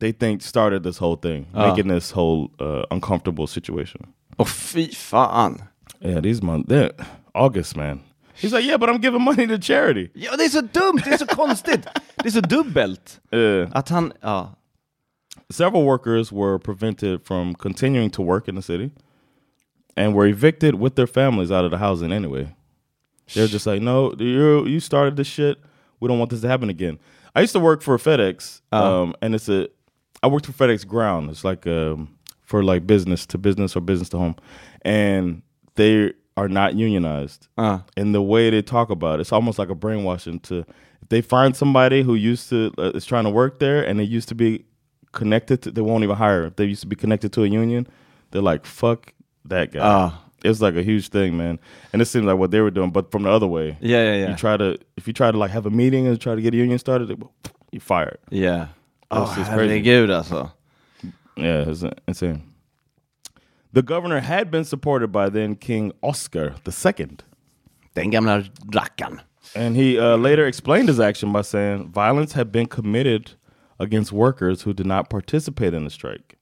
they 0.00 0.12
think 0.12 0.42
started 0.42 0.82
this 0.82 0.98
whole 0.98 1.16
thing, 1.16 1.46
Ah. 1.54 1.68
making 1.68 1.88
this 1.88 2.10
whole 2.12 2.50
uh, 2.60 2.82
uncomfortable 2.90 3.46
situation. 3.46 4.00
Åh 4.38 4.44
fy 4.46 4.88
fan. 4.88 5.62
Yeah, 6.00 6.20
these 6.22 6.42
month, 6.42 6.66
they're- 6.68 6.94
August, 7.34 7.76
man. 7.76 8.00
He's 8.42 8.52
like, 8.52 8.64
yeah, 8.64 8.78
but 8.78 8.88
I'm 8.88 9.00
giving 9.00 9.22
money 9.22 9.46
to 9.46 9.58
charity. 9.58 10.08
Ja, 10.14 10.36
det 10.36 10.44
är 10.44 10.48
så 10.48 10.60
dumt, 10.60 11.02
det 11.04 11.10
är 11.12 11.18
så 11.18 11.26
konstigt. 11.26 11.86
Det 12.16 12.26
är 12.28 12.30
så 12.30 12.40
dubbelt. 12.40 13.20
Uh, 13.34 13.68
Att 13.72 13.88
han, 13.88 14.12
ja. 14.22 14.54
several 15.50 15.84
workers 15.84 16.32
were 16.32 16.58
prevented 16.58 17.20
from 17.24 17.54
continuing 17.54 18.10
to 18.10 18.22
work 18.22 18.48
in 18.48 18.56
the 18.56 18.62
city 18.62 18.90
and 19.96 20.14
were 20.14 20.26
evicted 20.30 20.74
with 20.74 20.94
their 20.96 21.06
families 21.06 21.50
out 21.50 21.64
of 21.64 21.70
the 21.70 21.76
housing 21.78 22.12
anyway. 22.12 22.48
They're 23.34 23.46
just 23.46 23.66
like, 23.66 23.80
no, 23.82 24.12
you 24.18 24.66
you 24.66 24.80
started 24.80 25.16
this 25.16 25.26
shit. 25.26 25.58
We 26.00 26.08
don't 26.08 26.18
want 26.18 26.30
this 26.30 26.40
to 26.42 26.48
happen 26.48 26.70
again. 26.70 26.98
I 27.34 27.40
used 27.42 27.52
to 27.52 27.60
work 27.60 27.82
for 27.82 27.96
FedEx, 27.98 28.60
Oh. 28.72 29.02
um, 29.02 29.14
and 29.22 29.34
it's 29.34 29.48
a. 29.48 29.68
I 30.22 30.26
worked 30.26 30.46
for 30.46 30.52
FedEx 30.52 30.86
Ground. 30.86 31.30
It's 31.30 31.44
like 31.44 31.64
a 31.66 31.96
for 32.42 32.62
like 32.64 32.86
business 32.86 33.26
to 33.26 33.38
business 33.38 33.76
or 33.76 33.80
business 33.80 34.08
to 34.10 34.18
home, 34.18 34.36
and 34.82 35.42
they 35.76 36.12
are 36.36 36.48
not 36.48 36.74
unionized. 36.74 37.48
Uh. 37.56 37.80
And 37.96 38.14
the 38.14 38.22
way 38.22 38.50
they 38.50 38.62
talk 38.62 38.90
about 38.90 39.18
it, 39.18 39.22
it's 39.22 39.32
almost 39.32 39.58
like 39.58 39.68
a 39.68 39.74
brainwashing. 39.74 40.40
To 40.40 40.58
if 41.02 41.08
they 41.08 41.20
find 41.20 41.54
somebody 41.56 42.02
who 42.02 42.14
used 42.14 42.48
to 42.50 42.72
uh, 42.78 42.90
is 42.94 43.04
trying 43.04 43.24
to 43.24 43.30
work 43.30 43.58
there 43.60 43.82
and 43.86 43.98
they 44.00 44.04
used 44.04 44.28
to 44.28 44.34
be 44.34 44.64
connected, 45.12 45.62
to, 45.62 45.70
they 45.70 45.80
won't 45.80 46.02
even 46.04 46.16
hire. 46.16 46.44
If 46.46 46.56
they 46.56 46.64
used 46.64 46.80
to 46.82 46.86
be 46.86 46.96
connected 46.96 47.32
to 47.34 47.44
a 47.44 47.46
union, 47.48 47.86
they're 48.30 48.42
like 48.42 48.66
fuck 48.66 49.12
that 49.44 49.72
guy. 49.72 49.80
Ah. 50.44 50.48
It's 50.48 50.60
like 50.60 50.74
a 50.74 50.82
huge 50.82 51.08
thing, 51.08 51.36
man. 51.36 51.58
And 51.92 52.02
it 52.02 52.06
seems 52.06 52.24
like 52.24 52.38
what 52.38 52.50
they 52.50 52.60
were 52.60 52.70
doing, 52.70 52.90
but 52.90 53.10
from 53.10 53.24
the 53.24 53.30
other 53.30 53.46
way. 53.46 53.76
Yeah, 53.80 54.04
yeah, 54.04 54.16
yeah. 54.16 54.30
You 54.30 54.36
try 54.36 54.56
to 54.56 54.78
if 54.96 55.06
you 55.06 55.12
try 55.12 55.30
to 55.30 55.38
like 55.38 55.50
have 55.50 55.66
a 55.66 55.70
meeting 55.70 56.06
and 56.06 56.20
try 56.20 56.34
to 56.34 56.42
get 56.42 56.54
a 56.54 56.56
union 56.56 56.78
started, 56.78 57.22
you 57.70 57.80
fired. 57.80 58.18
Yeah. 58.30 58.68
Oh, 59.10 59.32
just 59.36 59.50
crazy. 59.52 59.82
herregud 59.82 60.10
alltså. 60.10 60.52
Yeah, 61.36 61.64
it's 61.68 61.84
insane. 62.06 62.42
The 63.72 63.82
governor 63.82 64.20
had 64.20 64.50
been 64.50 64.64
supported 64.64 65.08
by 65.08 65.28
then 65.28 65.54
King 65.54 65.92
Oscar 66.02 66.56
II. 66.66 67.18
Den 67.94 68.10
gamla 68.10 68.48
rackaren. 68.66 69.20
And 69.54 69.76
he 69.76 69.98
uh, 69.98 70.16
later 70.16 70.46
explained 70.46 70.88
his 70.88 71.00
action 71.00 71.32
by 71.32 71.42
saying 71.42 71.88
violence 71.90 72.32
had 72.32 72.52
been 72.52 72.66
committed 72.66 73.32
against 73.78 74.12
workers 74.12 74.62
who 74.62 74.72
did 74.72 74.86
not 74.86 75.08
participate 75.08 75.72
in 75.74 75.84
the 75.84 75.90
strike. 75.90 76.36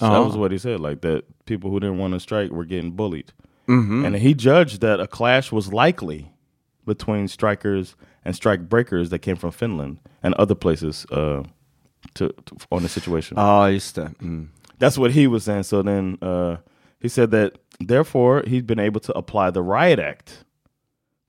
So 0.00 0.06
that 0.08 0.16
Oh. 0.16 0.24
was 0.26 0.36
what 0.36 0.50
he 0.50 0.58
said, 0.58 0.80
like 0.80 1.00
that 1.02 1.22
people 1.44 1.70
who 1.70 1.78
didn't 1.80 1.98
want 1.98 2.14
to 2.14 2.20
strike 2.20 2.50
were 2.50 2.64
getting 2.64 2.90
bullied. 2.96 3.32
And 3.68 4.16
he 4.16 4.34
judged 4.34 4.80
that 4.80 4.98
a 4.98 5.06
clash 5.06 5.52
was 5.52 5.72
likely 5.72 6.32
between 6.86 7.28
strikers 7.28 7.94
and 8.24 8.34
strike 8.34 8.68
breakers 8.68 9.10
that 9.10 9.20
came 9.20 9.36
from 9.36 9.52
Finland 9.52 9.98
and 10.24 10.34
other 10.34 10.56
places 10.56 11.06
uh, 11.12 11.44
to, 12.14 12.28
to 12.46 12.56
on 12.72 12.82
the 12.82 12.88
situation. 12.88 13.36
Ja, 13.36 13.70
just 13.70 13.94
det. 13.94 14.18
Mm. 14.18 14.48
That's 14.80 14.98
what 14.98 15.12
he 15.12 15.28
was 15.28 15.44
saying. 15.44 15.62
So 15.64 15.82
then 15.82 16.18
uh, 16.20 16.56
he 17.00 17.08
said 17.08 17.30
that 17.30 17.58
therefore 17.78 18.42
he'd 18.48 18.66
been 18.66 18.80
able 18.80 19.00
to 19.02 19.12
apply 19.16 19.50
the 19.52 19.62
Riot 19.62 20.00
Act, 20.00 20.44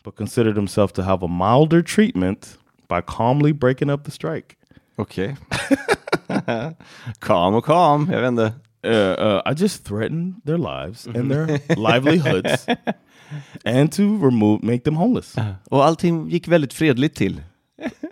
but 0.04 0.16
considered 0.16 0.56
himself 0.56 0.92
to 0.94 1.04
have 1.04 1.22
a 1.22 1.28
milder 1.28 1.84
treatment 1.84 2.58
by 2.88 3.02
calmly 3.02 3.52
breaking 3.52 3.92
up 3.92 4.04
the 4.06 4.12
strike. 4.12 4.58
Okej. 4.98 5.38
Calm 7.20 7.56
och 7.56 7.66
calm, 7.66 8.10
jag 8.12 8.22
vet 8.22 8.28
inte. 8.28 8.54
Uh, 8.88 9.26
uh, 9.26 9.42
I 9.46 9.54
just 9.58 9.86
threatened 9.86 10.34
their 10.46 10.58
lives 10.58 11.08
and 11.08 11.30
their 11.32 11.60
livelihoods, 11.78 12.66
and 13.66 13.92
to 13.92 14.02
remove, 14.02 14.64
make 14.64 14.80
them 14.84 14.96
homeless. 14.96 15.36
Och 15.70 15.84
allting 15.84 16.30
gick 16.30 16.48
väldigt 16.48 16.74
fredligt 16.74 17.16
till. 17.18 17.42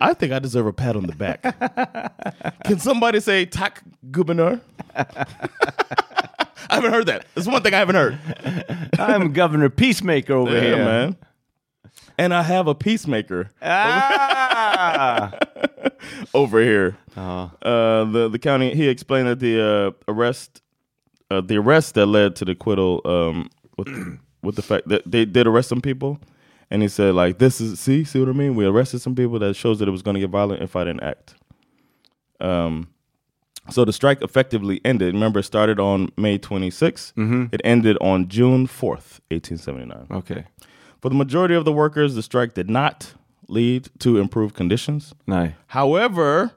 I 0.00 0.14
think 0.18 0.32
I 0.32 0.38
deserve 0.40 0.68
a 0.68 0.72
pat 0.72 0.96
on 0.96 1.06
the 1.06 1.14
back. 1.16 1.42
Can 2.64 2.78
somebody 2.80 3.20
say 3.20 3.46
"tack 3.46 3.82
gubernur"? 4.02 4.58
I 6.68 6.74
haven't 6.74 6.92
heard 6.92 7.06
that. 7.06 7.24
That's 7.34 7.48
one 7.48 7.62
thing 7.62 7.74
I 7.74 7.78
haven't 7.78 7.96
heard. 7.96 8.18
I'm 8.98 9.32
Governor 9.32 9.70
Peacemaker 9.70 10.34
over 10.34 10.54
Yeah, 10.54 10.60
here. 10.62 10.84
man. 10.84 11.16
And 12.20 12.34
I 12.34 12.42
have 12.42 12.66
a 12.68 12.74
peacemaker 12.74 13.48
Ah! 13.62 15.32
over 16.34 16.60
here. 16.60 16.98
Uh, 17.16 17.48
the 18.04 18.28
the 18.30 18.38
county 18.38 18.74
he 18.74 18.88
explained 18.88 19.26
that 19.28 19.40
the 19.40 19.60
uh, 19.60 19.90
arrest, 20.12 20.60
uh, 21.30 21.40
the 21.40 21.56
arrest 21.56 21.94
that 21.94 22.06
led 22.06 22.36
to 22.36 22.44
the 22.44 22.52
acquittal, 22.52 23.00
um, 23.06 23.48
with 23.78 23.88
with 24.42 24.56
the 24.56 24.62
fact 24.62 24.88
that 24.88 25.02
they 25.10 25.24
did 25.24 25.46
arrest 25.46 25.68
some 25.70 25.80
people, 25.80 26.18
and 26.70 26.82
he 26.82 26.88
said 26.88 27.14
like 27.14 27.38
this 27.38 27.58
is 27.60 27.80
see 27.80 28.04
see 28.04 28.20
what 28.20 28.28
I 28.28 28.32
mean? 28.32 28.54
We 28.54 28.66
arrested 28.66 29.00
some 29.00 29.14
people 29.14 29.38
that 29.38 29.54
shows 29.56 29.78
that 29.78 29.88
it 29.88 29.92
was 29.92 30.02
going 30.02 30.14
to 30.14 30.20
get 30.20 30.28
violent 30.30 30.62
if 30.62 30.76
I 30.76 30.84
didn't 30.84 31.02
act. 31.02 31.34
Um, 32.38 32.88
so 33.70 33.84
the 33.86 33.92
strike 33.94 34.20
effectively 34.20 34.80
ended. 34.84 35.14
Remember, 35.14 35.40
it 35.40 35.44
started 35.44 35.78
on 35.80 36.10
May 36.18 36.38
26th. 36.38 37.12
It 37.54 37.60
ended 37.64 37.96
on 38.00 38.28
June 38.28 38.66
4th, 38.66 39.20
1879. 39.30 40.06
Okej. 40.10 40.44
For 41.02 41.08
the 41.08 41.14
majority 41.16 41.54
of 41.54 41.64
the 41.64 41.72
workers, 41.72 42.14
the 42.14 42.22
strike 42.22 42.54
did 42.54 42.68
not 42.70 43.14
lead 43.48 43.88
to 44.00 44.18
improved 44.18 44.54
conditions. 44.54 45.14
Nej. 45.26 45.54
However, 45.68 46.50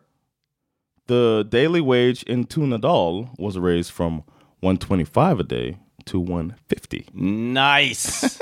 the 1.08 1.44
daily 1.50 1.82
wage 1.82 2.24
in 2.24 2.46
Tunadal 2.46 3.30
was 3.40 3.58
raised 3.58 3.92
from 3.92 4.24
125 4.62 5.40
a 5.40 5.44
day 5.44 5.78
to 6.06 6.20
150. 6.20 7.06
Nice! 7.14 8.40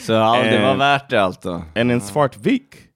Så 0.00 0.12
ja, 0.12 0.42
det 0.42 0.58
var 0.62 0.70
And- 0.70 0.78
värt 0.78 1.08
det. 1.42 1.62
And 1.80 1.90
in 1.92 2.00
Svartvik, 2.00 2.88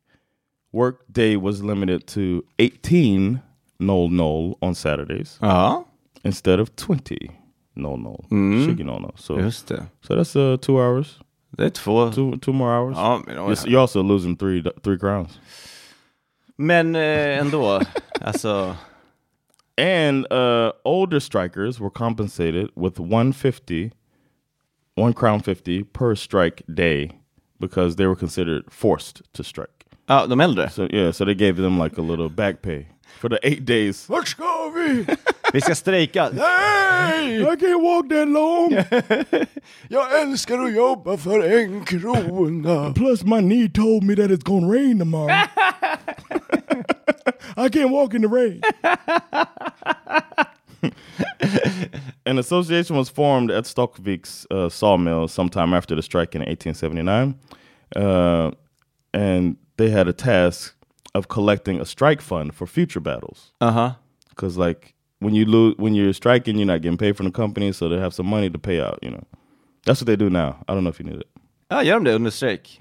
work 0.73 0.95
day 1.13 1.37
was 1.37 1.61
limited 1.63 2.07
to 2.07 2.43
18 2.59 3.41
null 3.81 4.09
null 4.11 4.57
on 4.61 4.75
Saturdays 4.75 5.39
Ja, 5.41 5.85
instead 6.25 6.61
of 6.61 6.69
20 6.77 7.17
null 7.77 7.97
null. 7.99 8.25
Shiki 8.31 8.85
null 8.85 9.01
null. 9.01 9.15
So, 9.17 9.39
just 9.39 9.69
det. 9.69 9.87
so 10.03 10.15
that's 10.17 10.37
uh, 10.37 10.57
two 10.57 10.79
hours, 10.81 11.19
Är 11.59 11.71
två. 11.71 12.13
two 12.13 12.37
two 12.39 12.53
more 12.53 12.71
hours. 12.79 12.97
Ja, 12.97 13.23
men, 13.27 13.37
You're, 13.37 13.67
you're 13.67 13.81
also 13.81 14.03
losing 14.03 14.37
three 14.37 14.63
three 14.83 14.99
crowns. 14.99 15.41
men 16.57 16.97
eh, 16.97 17.39
ändå, 17.39 17.81
alltså. 18.21 18.77
And 19.77 20.27
uh, 20.33 20.73
older 20.85 21.21
strikers 21.21 21.79
were 21.81 21.91
compensated 21.91 22.69
with 22.75 22.99
150, 22.99 23.93
one 24.97 25.13
crown 25.13 25.41
50 25.41 25.85
per 25.85 26.17
strike 26.17 26.63
day 26.67 27.13
because 27.61 27.95
they 27.97 28.07
were 28.07 28.17
considered 28.17 28.65
forced 28.73 29.23
to 29.35 29.45
strike. 29.45 29.85
Ja, 30.09 30.27
de 30.27 30.41
äldre. 30.41 30.69
So 30.71 30.89
yeah, 30.91 31.13
so 31.13 31.25
they 31.25 31.35
gave 31.35 31.57
them 31.63 31.79
like 31.79 31.97
a 31.97 32.03
little 32.03 32.29
back 32.29 32.61
pay 32.63 32.89
for 33.21 33.29
the 33.29 33.39
eight 33.45 33.65
days. 33.65 34.07
Vart 34.09 34.27
ska 34.29 34.71
vi? 34.75 35.07
Vi 35.53 35.61
ska 35.61 35.75
strejka. 35.75 36.31
Nej! 36.91 37.43
I 37.53 37.57
can't 37.57 37.83
walk 37.83 38.09
that 38.09 38.29
long. 38.29 38.71
Jag 39.89 40.21
älskar 40.21 40.59
att 40.59 40.75
jobba 40.75 41.17
för 41.17 41.41
en 41.41 41.85
krona. 41.85 42.93
Plus, 42.95 43.25
my 43.25 43.41
knee 43.41 43.69
told 43.69 44.03
me 44.03 44.15
that 44.15 44.31
it's 44.31 44.45
gonna 44.45 44.73
rain 44.73 44.99
tomorrow. 44.99 45.29
I 47.57 47.69
can't 47.69 47.91
walk 47.91 48.15
in 48.15 48.23
the 48.23 48.29
rain. 48.29 48.63
An 52.27 52.39
association 52.39 52.97
was 52.97 53.09
formed 53.09 53.51
at 53.51 53.65
Stockvik's 53.65 54.47
uh, 54.51 54.69
sawmill 54.69 55.29
sometime 55.29 55.75
after 55.75 55.95
the 55.97 56.03
strike 56.03 56.35
in 56.35 56.41
1879, 56.43 57.35
uh, 57.97 58.51
and 59.15 59.57
they 59.77 59.91
had 59.91 60.09
a 60.09 60.13
task 60.13 60.75
of 61.15 61.29
collecting 61.29 61.81
a 61.81 61.85
strike 61.85 62.21
fund 62.21 62.55
for 62.55 62.67
future 62.67 63.01
battles. 63.01 63.53
Aha. 63.61 63.99
Because, 64.29 64.57
like, 64.59 64.95
when 65.21 65.35
you 65.35 65.45
lose, 65.45 65.75
when 65.79 65.95
you're 65.95 66.13
striking, 66.13 66.57
you're 66.59 66.67
not 66.67 66.83
getting 66.83 66.99
paid 66.99 67.17
from 67.17 67.27
the 67.27 67.33
company, 67.33 67.73
so 67.73 67.89
they 67.89 67.99
have 67.99 68.13
some 68.15 68.27
money 68.27 68.51
to 68.51 68.59
pay 68.59 68.81
out. 68.81 68.99
You 69.03 69.11
know, 69.11 69.25
that's 69.85 70.01
what 70.01 70.07
they 70.07 70.17
do 70.17 70.31
now. 70.31 70.57
I 70.69 70.75
don't 70.75 70.83
know 70.85 70.91
if 70.91 71.01
you 71.01 71.07
knew 71.07 71.17
that. 71.17 71.27
Ja, 71.71 71.83
gör 71.83 71.99
de 71.99 72.05
det 72.11 72.15
under 72.15 72.31
strejk? 72.31 72.81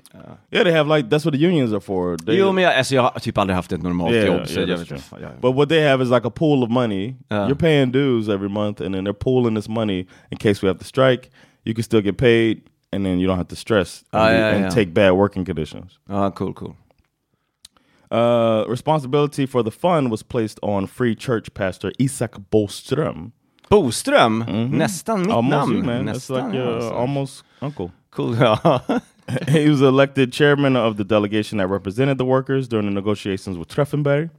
Yeah, 0.51 0.63
they 0.63 0.71
have 0.71 0.87
like 0.87 1.09
that's 1.09 1.25
what 1.25 1.33
the 1.33 1.39
unions 1.47 1.73
are 1.73 1.81
for. 1.81 2.15
They, 2.25 2.37
Jo, 2.37 2.51
men 2.51 2.63
jag, 2.63 2.73
alltså, 2.75 2.95
jag 2.95 3.01
har 3.03 3.19
typ 3.19 3.37
aldrig 3.37 3.55
haft 3.55 3.71
ett 3.71 3.81
normalt 3.83 4.13
Yeah, 4.13 4.25
jobb, 4.27 4.45
yeah, 4.49 4.69
jag 4.69 4.77
vet. 4.77 5.41
But 5.41 5.55
what 5.55 5.69
they 5.69 5.81
have 5.81 6.03
is 6.03 6.09
like 6.09 6.25
a 6.27 6.29
pool 6.29 6.63
of 6.63 6.69
money. 6.69 7.15
Uh. 7.31 7.35
You're 7.47 7.55
paying 7.59 7.91
dues 7.91 8.29
every 8.29 8.49
month, 8.49 8.81
and 8.81 8.95
then 8.95 9.03
they're 9.03 9.19
pooling 9.23 9.55
this 9.55 9.67
money 9.69 10.07
in 10.31 10.37
case 10.37 10.61
we 10.61 10.67
have 10.69 10.79
to 10.79 10.85
strike. 10.85 11.29
You 11.65 11.73
can 11.73 11.83
still 11.83 12.01
get 12.01 12.17
paid, 12.17 12.61
and 12.93 13.03
then 13.05 13.19
you 13.19 13.27
don't 13.27 13.37
have 13.37 13.49
to 13.49 13.55
stress 13.55 14.03
and, 14.13 14.21
Ah, 14.21 14.27
be- 14.29 14.33
yeah, 14.35 14.53
and 14.55 14.59
yeah. 14.61 14.69
take 14.69 14.93
bad 14.93 15.11
working 15.11 15.45
conditions. 15.45 15.99
Ja, 16.09 16.29
cool, 16.31 16.53
cool. 16.53 16.75
Uh, 18.11 18.63
responsibility 18.69 19.45
for 19.45 19.63
the 19.63 19.71
fund 19.71 20.11
was 20.11 20.23
placed 20.23 20.59
on 20.63 20.87
free 20.87 21.15
church 21.15 21.53
pastor 21.53 21.91
Isak 21.99 22.37
Boström. 22.51 23.31
Boström, 23.69 24.43
nästan 24.71 25.19
mitt 25.21 25.31
almost 25.31 25.67
namn. 25.67 25.75
you, 25.77 25.83
man. 25.83 26.05
That's 26.05 26.29
like 26.29 26.53
your 26.57 26.75
alltså. 26.75 26.93
almost 26.93 27.43
uncle. 27.61 27.91
Cool, 28.09 28.33
he 29.47 29.69
was 29.69 29.81
elected 29.81 30.31
chairman 30.33 30.75
of 30.77 30.95
the 30.97 31.03
delegation 31.03 31.57
that 31.57 31.67
represented 31.67 32.17
the 32.17 32.25
workers 32.25 32.67
during 32.67 32.85
the 32.85 32.93
negotiations 32.93 33.57
with 33.57 33.67
Treffenberg. 33.67 34.29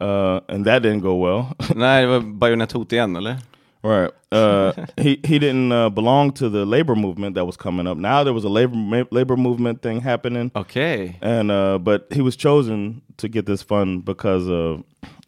Uh, 0.00 0.40
and 0.48 0.64
that 0.64 0.82
didn't 0.82 1.00
go 1.02 1.16
well. 1.16 1.56
Nej, 1.74 2.02
det 2.02 2.08
var 2.08 2.20
bajonetthot 2.20 2.92
igen, 2.92 3.16
eller? 3.16 3.36
Right. 3.84 4.10
Uh, 4.30 4.72
he 5.00 5.18
he 5.24 5.38
didn't 5.40 5.72
uh, 5.72 5.90
belong 5.90 6.30
to 6.34 6.48
the 6.48 6.64
labor 6.64 6.94
movement 6.94 7.34
that 7.34 7.44
was 7.44 7.56
coming 7.56 7.86
up. 7.88 7.98
Now 7.98 8.22
there 8.22 8.32
was 8.32 8.44
a 8.44 8.48
labor 8.48 8.76
ma- 8.76 9.04
labor 9.10 9.36
movement 9.36 9.82
thing 9.82 10.00
happening, 10.00 10.52
Okay. 10.54 11.16
and 11.20 11.50
uh, 11.50 11.78
but 11.78 12.06
he 12.12 12.20
was 12.22 12.36
chosen 12.36 13.02
to 13.16 13.28
get 13.28 13.44
this 13.46 13.60
fund 13.62 14.04
because 14.04 14.48
uh, 14.48 14.78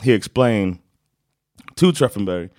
he 0.03 0.13
explained 0.13 0.79
to 1.77 1.87
Treffenberg 1.93 2.51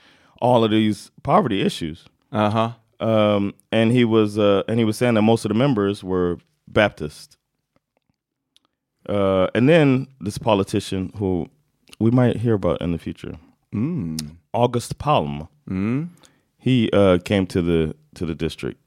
all 0.41 0.65
of 0.65 0.71
these 0.71 1.11
poverty 1.23 1.61
issues, 1.61 2.05
Aha. 2.33 2.77
um, 2.99 3.53
and 3.71 3.91
he 3.93 4.03
was 4.03 4.37
uh, 4.37 4.63
and 4.67 4.77
he 4.79 4.83
was 4.85 4.97
saying 4.97 5.13
that 5.13 5.21
most 5.21 5.45
of 5.45 5.49
the 5.49 5.55
members 5.55 6.03
were 6.03 6.39
Baptist. 6.67 7.37
Uh, 9.07 9.47
and 9.55 9.69
then 9.69 10.07
this 10.19 10.37
politician 10.37 11.13
who 11.19 11.47
we 11.99 12.11
might 12.11 12.37
hear 12.37 12.55
about 12.55 12.81
in 12.81 12.91
the 12.91 12.97
future, 12.97 13.37
August 14.53 14.97
Palm. 14.97 15.47
He 16.57 16.89
uh, 16.91 17.19
came 17.19 17.45
to 17.47 17.61
the 17.61 17.95
to 18.15 18.25
the 18.25 18.35
district, 18.35 18.79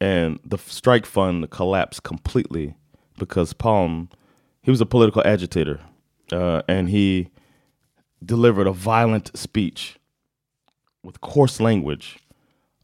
and 0.00 0.38
the 0.44 0.58
strike 0.58 1.06
fund 1.06 1.50
collapsed 1.50 2.02
completely 2.02 2.74
because 3.18 3.52
Palm, 3.52 4.08
he 4.62 4.70
was 4.70 4.80
a 4.80 4.86
political 4.86 5.22
agitator, 5.24 5.80
uh, 6.32 6.62
and 6.68 6.88
he 6.88 7.28
delivered 8.24 8.66
a 8.66 8.72
violent 8.72 9.36
speech 9.36 9.98
with 11.02 11.20
coarse 11.20 11.60
language 11.60 12.18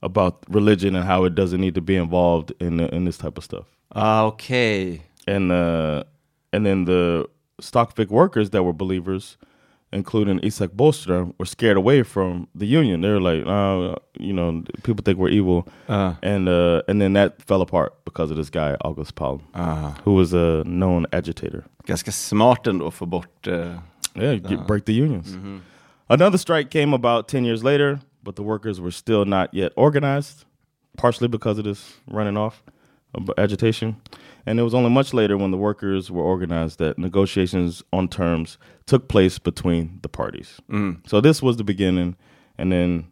about 0.03 0.45
religion 0.49 0.95
and 0.95 1.05
how 1.05 1.25
it 1.25 1.35
doesn't 1.35 1.61
need 1.61 1.75
to 1.75 1.81
be 1.81 1.97
involved 1.97 2.53
in 2.61 2.81
in 2.81 3.05
this 3.05 3.19
type 3.19 3.39
of 3.39 3.45
stuff. 3.45 3.67
Okay. 3.95 5.03
And 5.27 5.51
uh, 5.51 6.05
and 6.53 6.65
then 6.65 6.85
the 6.85 7.29
Stockvik 7.61 8.09
workers 8.09 8.51
that 8.51 8.63
were 8.63 8.73
believers, 8.73 9.37
including 9.93 10.39
Isak 10.43 10.71
Boström, 10.77 11.33
were 11.39 11.47
scared 11.47 11.77
away 11.77 12.03
from 12.05 12.47
the 12.55 12.67
union. 12.67 13.01
They 13.01 13.09
were 13.11 13.21
like, 13.21 13.45
uh, 13.47 13.97
you 14.21 14.33
know, 14.33 14.63
people 14.83 15.03
think 15.05 15.19
we're 15.19 15.31
evil, 15.41 15.67
Uh. 15.89 16.13
and 16.23 16.49
uh, 16.49 16.83
and 16.89 17.01
then 17.01 17.13
that 17.15 17.43
fell 17.47 17.61
apart 17.63 17.93
because 18.05 18.31
of 18.31 18.37
this 18.37 18.51
guy 18.51 18.77
August 18.85 19.15
Palm, 19.15 19.41
who 20.05 20.15
was 20.15 20.33
a 20.35 20.63
known 20.65 21.07
agitator. 21.13 21.65
Ganska 21.87 22.13
smart 22.13 22.67
ändå 22.67 22.91
få 22.91 23.07
bort... 23.07 23.47
eh, 23.47 23.79
Yeah, 24.17 24.35
get, 24.37 24.67
break 24.67 24.85
the 24.85 24.93
unions. 25.05 25.37
Another 26.11 26.39
strike 26.39 26.71
came 26.71 26.93
about 26.95 27.29
10 27.29 27.45
years 27.45 27.63
later, 27.63 28.01
but 28.25 28.35
the 28.37 28.43
workers 28.43 28.81
were 28.81 28.91
still 28.91 29.25
not 29.25 29.55
yet 29.55 29.73
organized, 29.77 30.45
partially 30.97 31.29
because 31.29 31.59
of 31.59 31.65
this 31.65 31.95
running 32.11 32.37
off 32.37 32.55
of 32.67 32.73
agitation. 33.37 33.97
And 34.47 34.59
it 34.59 34.63
was 34.63 34.75
only 34.75 34.91
much 34.91 35.13
later 35.13 35.37
when 35.37 35.51
the 35.51 35.59
workers 35.59 36.11
were 36.11 36.23
organized 36.23 36.79
that 36.79 36.99
negotiations 36.99 37.83
on 37.93 38.09
terms 38.09 38.57
took 38.87 39.09
place 39.09 39.39
between 39.39 39.99
the 40.03 40.09
parties. 40.09 40.61
So 41.07 41.21
this 41.21 41.43
was 41.43 41.57
the 41.57 41.65
beginning. 41.65 42.17
And 42.57 42.73
then 42.73 43.09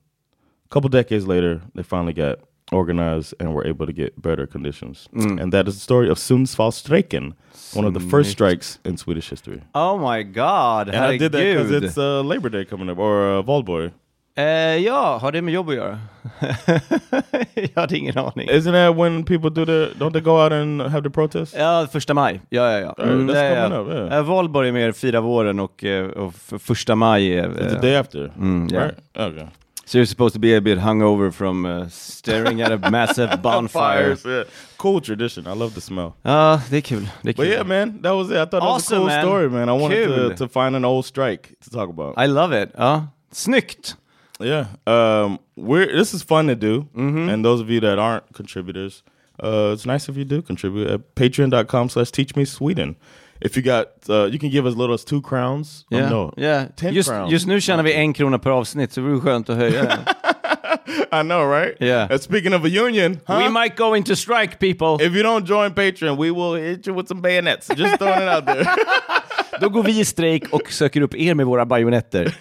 a 0.64 0.68
couple 0.68 0.88
decades 0.88 1.26
later, 1.26 1.60
they 1.74 1.82
finally 1.82 2.12
got 2.14 2.38
organized 2.72 3.32
and 3.38 3.54
were 3.54 3.66
able 3.66 3.86
to 3.86 3.92
get 3.92 4.20
better 4.20 4.46
conditions. 4.46 5.08
And 5.12 5.52
that 5.52 5.68
is 5.68 5.74
the 5.74 5.80
story 5.80 6.08
of 6.08 6.18
Sundsvallsstrejken, 6.18 7.34
one 7.74 7.84
of 7.84 7.94
the 7.94 8.00
first 8.00 8.30
strikes 8.30 8.78
in 8.84 8.96
Swedish 8.96 9.28
history. 9.28 9.62
Oh 9.74 9.98
my 9.98 10.22
god, 10.22 10.88
And 10.88 10.96
I 10.96 11.16
did 11.16 11.32
that 11.32 11.44
because 11.44 11.70
it's 11.70 11.98
uh, 11.98 12.22
Labor 12.22 12.48
Day 12.48 12.64
coming 12.64 12.88
up, 12.90 12.98
or 12.98 13.38
uh, 13.38 13.42
Valborg. 13.42 13.92
Eh, 14.38 14.44
ja, 14.76 15.18
har 15.22 15.32
det 15.32 15.42
med 15.42 15.54
jobb 15.54 15.68
att 15.68 15.74
göra? 15.74 15.98
jag 17.54 17.80
hade 17.80 17.98
ingen 17.98 18.18
aning. 18.18 18.48
Isn't 18.48 18.72
that 18.72 18.96
when 18.96 19.24
people 19.24 19.50
do 19.50 19.64
the, 19.66 19.88
don't 19.98 20.12
they 20.12 20.20
go 20.20 20.30
out 20.44 20.52
and 20.52 20.82
have 20.82 21.02
the 21.02 21.10
protest? 21.10 21.54
Ja, 21.58 21.86
första 21.92 22.14
maj. 22.14 22.40
Ja, 22.48 22.72
ja, 22.72 22.78
ja. 22.98 23.04
Mm, 23.04 23.30
that's 23.30 23.68
coming 23.68 23.80
up, 23.80 23.88
yeah. 23.96 24.18
Eh, 24.18 24.22
Valborg 24.24 24.68
är 24.68 24.72
mer 24.72 24.92
fira 24.92 25.20
våren 25.20 25.60
och, 25.60 25.84
eh, 25.84 26.06
och 26.06 26.34
första 26.60 26.94
maj 26.94 27.32
är... 27.38 27.48
It's 27.48 27.68
the 27.70 27.78
day 27.86 27.96
after, 27.96 28.32
Mm, 28.38 28.68
yeah. 28.72 28.84
right? 28.84 28.98
Okay. 29.32 29.46
So 29.84 29.98
you're 29.98 30.06
supposed 30.06 30.34
to 30.34 30.40
be 30.40 30.56
a 30.56 30.60
bit 30.60 30.78
hungover 30.78 31.30
from 31.30 31.64
uh, 31.64 31.88
staring 31.88 32.62
at 32.62 32.72
a 32.72 32.78
massive 32.90 33.36
bonfire. 33.42 34.16
Fires, 34.16 34.24
yeah. 34.26 34.44
Cool 34.76 35.00
tradition. 35.00 35.44
I 35.46 35.58
love 35.58 35.74
the 35.74 35.80
smell. 35.80 36.12
Ja, 36.22 36.60
det 36.70 36.76
är 36.76 36.80
kul. 36.80 37.08
Är 37.22 37.32
kul. 37.32 37.34
But 37.36 37.46
yeah, 37.46 37.66
man, 37.66 38.02
that 38.02 38.12
was 38.14 38.30
it. 38.30 38.32
I 38.36 38.36
thought 38.36 38.50
that 38.50 38.62
was 38.62 38.92
a 38.92 38.96
Awesome, 38.96 38.98
cool 38.98 39.06
man. 39.06 39.22
story, 39.24 39.48
man. 39.48 39.68
I 39.68 39.82
wanted 39.82 40.06
to, 40.06 40.46
to 40.46 40.48
find 40.48 40.76
an 40.76 40.84
old 40.84 41.04
strike 41.06 41.48
to 41.64 41.70
talk 41.70 41.88
about. 41.90 42.18
I 42.18 42.26
love 42.28 42.62
it. 42.62 42.70
Ja, 42.78 43.06
snyggt! 43.32 43.96
Yeah, 44.40 44.66
um, 44.86 45.38
we're 45.56 45.86
this 45.96 46.14
is 46.14 46.22
fun 46.22 46.46
to 46.48 46.54
do, 46.54 46.86
Mm-hmm. 46.94 47.28
and 47.28 47.44
those 47.44 47.60
of 47.60 47.70
you 47.70 47.80
that 47.80 47.98
aren't 47.98 48.32
contributors, 48.34 49.02
uh, 49.42 49.70
it's 49.72 49.86
nice 49.86 50.08
if 50.08 50.16
you 50.16 50.24
do 50.24 50.42
contribute 50.42 50.88
at 50.90 51.14
Patreon.com/slash 51.14 52.10
Teach 52.10 52.36
Me 52.36 52.44
Sweden. 52.44 52.96
If 53.40 53.54
you 53.56 53.62
got, 53.62 53.86
uh, 54.08 54.24
you 54.32 54.38
can 54.38 54.48
give 54.50 54.66
as 54.66 54.74
little 54.76 54.94
as 54.94 55.04
two 55.04 55.20
crowns. 55.20 55.84
Oh, 55.92 55.96
Yeah. 55.96 56.08
no, 56.10 56.32
yeah. 56.38 56.68
ten 56.76 56.94
Just, 56.94 57.08
crowns. 57.10 57.30
just 57.30 57.46
nu 57.46 57.60
tjänar 57.60 57.82
vi 57.82 57.92
en 57.92 58.12
krona 58.14 58.38
per 58.38 58.50
avsnitt, 58.50 58.92
så 58.92 59.00
det 59.00 59.06
vore 59.08 59.20
skönt 59.20 59.50
att 59.50 59.56
höja. 59.58 59.98
I 61.12 61.22
know, 61.22 61.44
right? 61.44 61.76
Yeah. 61.80 62.10
And 62.10 62.20
speaking 62.20 62.54
of 62.54 62.64
a 62.64 62.68
union, 62.68 63.20
huh? 63.26 63.38
We 63.38 63.48
might 63.48 63.76
go 63.76 63.94
into 63.96 64.16
strike, 64.16 64.58
people! 64.58 65.06
if 65.06 65.14
you 65.14 65.22
don't 65.22 65.44
join 65.46 65.74
Patreon, 65.74 66.16
we 66.16 66.30
will 66.30 66.54
hit 66.54 66.86
you 66.86 66.94
with 66.94 67.08
some 67.08 67.20
bayonets. 67.20 67.68
Just 67.76 67.98
throwing 67.98 68.22
it 68.22 68.28
out 68.28 68.46
there. 68.46 68.64
Då 69.60 69.68
går 69.68 69.82
vi 69.82 70.00
i 70.00 70.04
strejk 70.04 70.52
och 70.52 70.72
söker 70.72 71.00
upp 71.00 71.14
er 71.14 71.34
med 71.34 71.46
våra 71.46 71.66
bajonetter. 71.66 72.34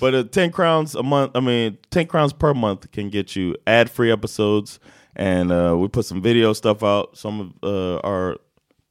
but 0.00 0.14
uh, 0.14 0.22
10 0.22 0.52
crowns 0.52 0.96
a 0.96 1.02
month. 1.02 1.38
I 1.38 1.40
mean, 1.40 1.76
10 1.90 2.06
crowns 2.06 2.32
per 2.32 2.54
month 2.54 2.86
can 2.94 3.10
get 3.10 3.36
you 3.36 3.56
ad-free 3.66 4.12
episodes, 4.12 4.80
and 5.18 5.52
uh, 5.52 5.82
we 5.82 5.88
put 5.88 6.06
some 6.06 6.22
video 6.22 6.54
stuff 6.54 6.82
out. 6.82 7.16
Some 7.18 7.40
of 7.40 7.48
uh, 7.62 8.00
our 8.08 8.36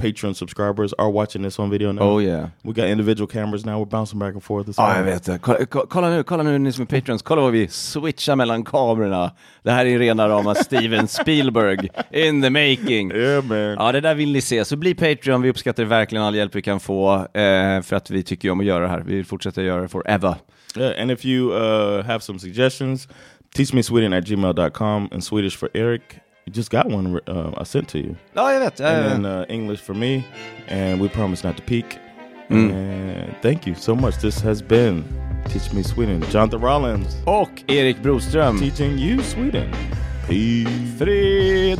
Patreon 0.01 0.33
subscribers 0.33 0.93
are 0.97 1.09
watching 1.11 1.43
this 1.43 1.59
on 1.59 1.69
video 1.69 1.91
now. 1.91 2.03
Oh 2.03 2.21
yeah. 2.21 2.47
We 2.63 2.73
got 2.73 2.85
individual 2.85 3.27
cameras 3.27 3.65
now. 3.65 3.79
We're 3.79 3.89
bouncing 3.89 4.19
back 4.19 4.33
and 4.33 4.43
forth. 4.43 4.67
Ja, 4.77 4.83
all- 4.83 4.97
jag 4.97 5.03
vet 5.03 5.23
det. 5.23 5.39
Kolla, 5.41 5.65
ko- 5.65 5.85
kolla 5.89 6.09
nu, 6.09 6.23
kolla 6.23 6.43
nu 6.43 6.57
ni 6.59 6.71
som 6.71 6.81
är 6.81 6.85
patrons. 6.85 7.21
Kolla 7.21 7.41
vad 7.41 7.51
vi 7.51 7.67
switchar 7.67 8.35
mellan 8.35 8.63
kamerorna. 8.63 9.31
Det 9.63 9.71
här 9.71 9.85
är 9.85 9.99
rena 9.99 10.29
rama 10.29 10.55
Steven 10.55 11.07
Spielberg 11.07 11.89
in 12.11 12.41
the 12.41 12.49
making. 12.49 13.11
Yeah, 13.11 13.43
man. 13.43 13.57
Ja, 13.57 13.91
det 13.91 14.01
där 14.01 14.15
vill 14.15 14.31
ni 14.31 14.41
se. 14.41 14.65
Så 14.65 14.75
bli 14.75 14.93
Patreon. 14.95 15.41
Vi 15.41 15.49
uppskattar 15.49 15.83
verkligen 15.83 16.23
all 16.25 16.35
hjälp 16.35 16.55
vi 16.55 16.61
kan 16.61 16.79
få. 16.79 17.13
Eh, 17.15 17.81
för 17.81 17.93
att 17.93 18.09
vi 18.09 18.23
tycker 18.23 18.49
om 18.51 18.59
att 18.59 18.65
göra 18.65 18.83
det 18.83 18.89
här. 18.89 18.99
Vi 19.05 19.15
vill 19.15 19.25
fortsätta 19.25 19.63
göra 19.63 19.81
det 19.81 19.87
forever. 19.87 20.35
Yeah, 20.77 21.01
and 21.01 21.11
if 21.11 21.25
you 21.25 21.51
uh, 21.53 22.03
have 22.05 22.19
some 22.19 22.39
suggestions, 22.39 23.07
teachmesweden 23.55 24.13
at 24.13 24.25
gmail.com 24.25 25.09
and 25.11 25.23
Swedish 25.23 25.57
for 25.57 25.69
Eric. 25.73 26.01
You 26.51 26.55
just 26.55 26.69
got 26.69 26.89
one 26.89 27.17
uh, 27.27 27.51
I 27.61 27.63
sent 27.63 27.87
to 27.89 27.97
you. 27.97 28.15
Ja, 28.35 28.51
jag 28.51 28.59
vet. 28.59 28.81
and 28.81 29.05
Eh, 29.05 29.09
then 29.09 29.25
uh, 29.25 29.45
English 29.47 29.79
for 29.79 29.93
me, 29.95 30.25
and 30.67 30.99
we 30.99 31.07
promise 31.07 31.47
not 31.47 31.55
to 31.55 31.63
peak. 31.63 31.97
And 32.49 33.33
thank 33.41 33.65
you 33.65 33.73
so 33.75 33.95
much. 33.95 34.17
This 34.17 34.41
has 34.41 34.61
been 34.61 35.03
Teach 35.47 35.71
Me 35.73 35.81
Sweden. 35.83 36.21
Jonathan 36.29 36.59
Rollins 36.61 37.17
och 37.25 37.63
Erik 37.67 38.01
Broström. 38.03 38.59
teaching 38.59 38.97
you 38.99 39.23
Sweden. 39.23 39.71
Peace. 40.27 40.67
Fred! 40.97 41.79